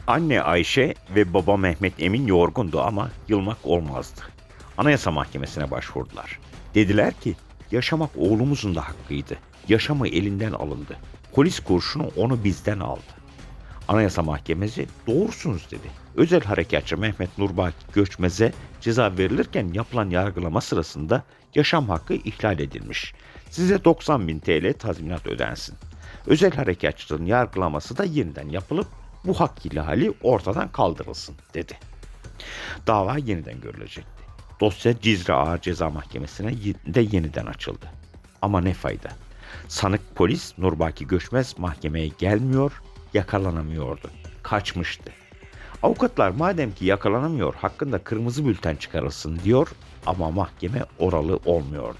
Anne 0.06 0.42
Ayşe 0.42 0.94
ve 1.14 1.35
baba 1.35 1.56
Mehmet 1.56 1.92
Emin 1.98 2.26
yorgundu 2.26 2.80
ama 2.80 3.11
yılmak 3.28 3.58
olmazdı. 3.64 4.20
Anayasa 4.78 5.11
Mahkemesi'ne 5.11 5.70
başvurdular. 5.70 6.38
Dediler 6.74 7.14
ki 7.14 7.37
yaşamak 7.70 8.11
oğlumuzun 8.16 8.74
da 8.74 8.88
hakkıydı. 8.88 9.37
Yaşamı 9.68 10.08
elinden 10.08 10.52
alındı. 10.52 10.96
Polis 11.33 11.61
kurşunu 11.61 12.11
onu 12.16 12.45
bizden 12.45 12.81
aldı. 12.81 13.01
Anayasa 13.88 14.23
Mahkemesi 14.23 14.87
doğrusunuz 15.07 15.71
dedi. 15.71 15.90
Özel 16.16 16.42
harekatçı 16.42 16.99
Mehmet 16.99 17.38
Nurbaki 17.38 17.77
Göçmez'e 17.92 18.53
ceza 18.81 19.16
verilirken 19.18 19.73
yapılan 19.73 20.11
yargılama 20.11 20.61
sırasında 20.61 21.25
yaşam 21.55 21.88
hakkı 21.88 22.14
ihlal 22.14 22.61
edilmiş. 22.61 23.14
Size 23.51 23.85
90 23.85 24.29
bin 24.29 24.38
TL 24.38 24.73
tazminat 24.79 25.27
ödensin. 25.27 25.75
Özel 26.27 26.53
harekatçının 26.53 27.27
yargılaması 27.27 27.97
da 27.97 28.05
yeniden 28.05 28.49
yapılıp 28.49 28.87
bu 29.25 29.40
hak 29.40 29.66
ihlali 29.66 30.12
ortadan 30.23 30.73
kaldırılsın 30.73 31.35
dedi. 31.55 31.79
Dava 32.87 33.16
yeniden 33.16 33.61
görülecekti. 33.61 34.23
Dosya 34.61 35.01
Cizre 35.01 35.33
Ağır 35.33 35.61
Ceza 35.61 35.90
Mahkemesi'ne 35.90 36.53
de 36.87 37.01
yeniden 37.01 37.47
açıldı. 37.47 37.87
Ama 38.42 38.61
ne 38.61 38.75
fayda? 38.75 39.09
Sanık 39.68 40.14
polis 40.14 40.58
Nurbaki 40.58 41.06
Göçmez 41.06 41.58
mahkemeye 41.58 42.08
gelmiyor, 42.18 42.82
yakalanamıyordu. 43.14 44.10
Kaçmıştı. 44.42 45.12
Avukatlar 45.82 46.30
madem 46.30 46.72
ki 46.74 46.84
yakalanamıyor 46.84 47.54
hakkında 47.54 47.98
kırmızı 47.98 48.46
bülten 48.46 48.76
çıkarılsın 48.76 49.40
diyor 49.44 49.68
ama 50.06 50.30
mahkeme 50.30 50.84
oralı 50.98 51.40
olmuyordu. 51.44 51.98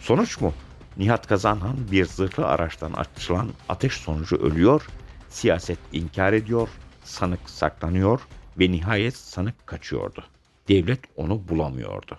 Sonuç 0.00 0.40
mu? 0.40 0.52
Nihat 0.96 1.26
Kazanhan 1.26 1.76
bir 1.90 2.04
zırhlı 2.04 2.46
araçtan 2.46 2.92
açılan 2.92 3.50
ateş 3.68 3.92
sonucu 3.92 4.36
ölüyor, 4.36 4.88
siyaset 5.28 5.78
inkar 5.92 6.32
ediyor, 6.32 6.68
sanık 7.04 7.50
saklanıyor 7.50 8.20
ve 8.58 8.72
nihayet 8.72 9.16
sanık 9.16 9.66
kaçıyordu. 9.66 10.24
Devlet 10.68 11.00
onu 11.16 11.48
bulamıyordu. 11.48 12.18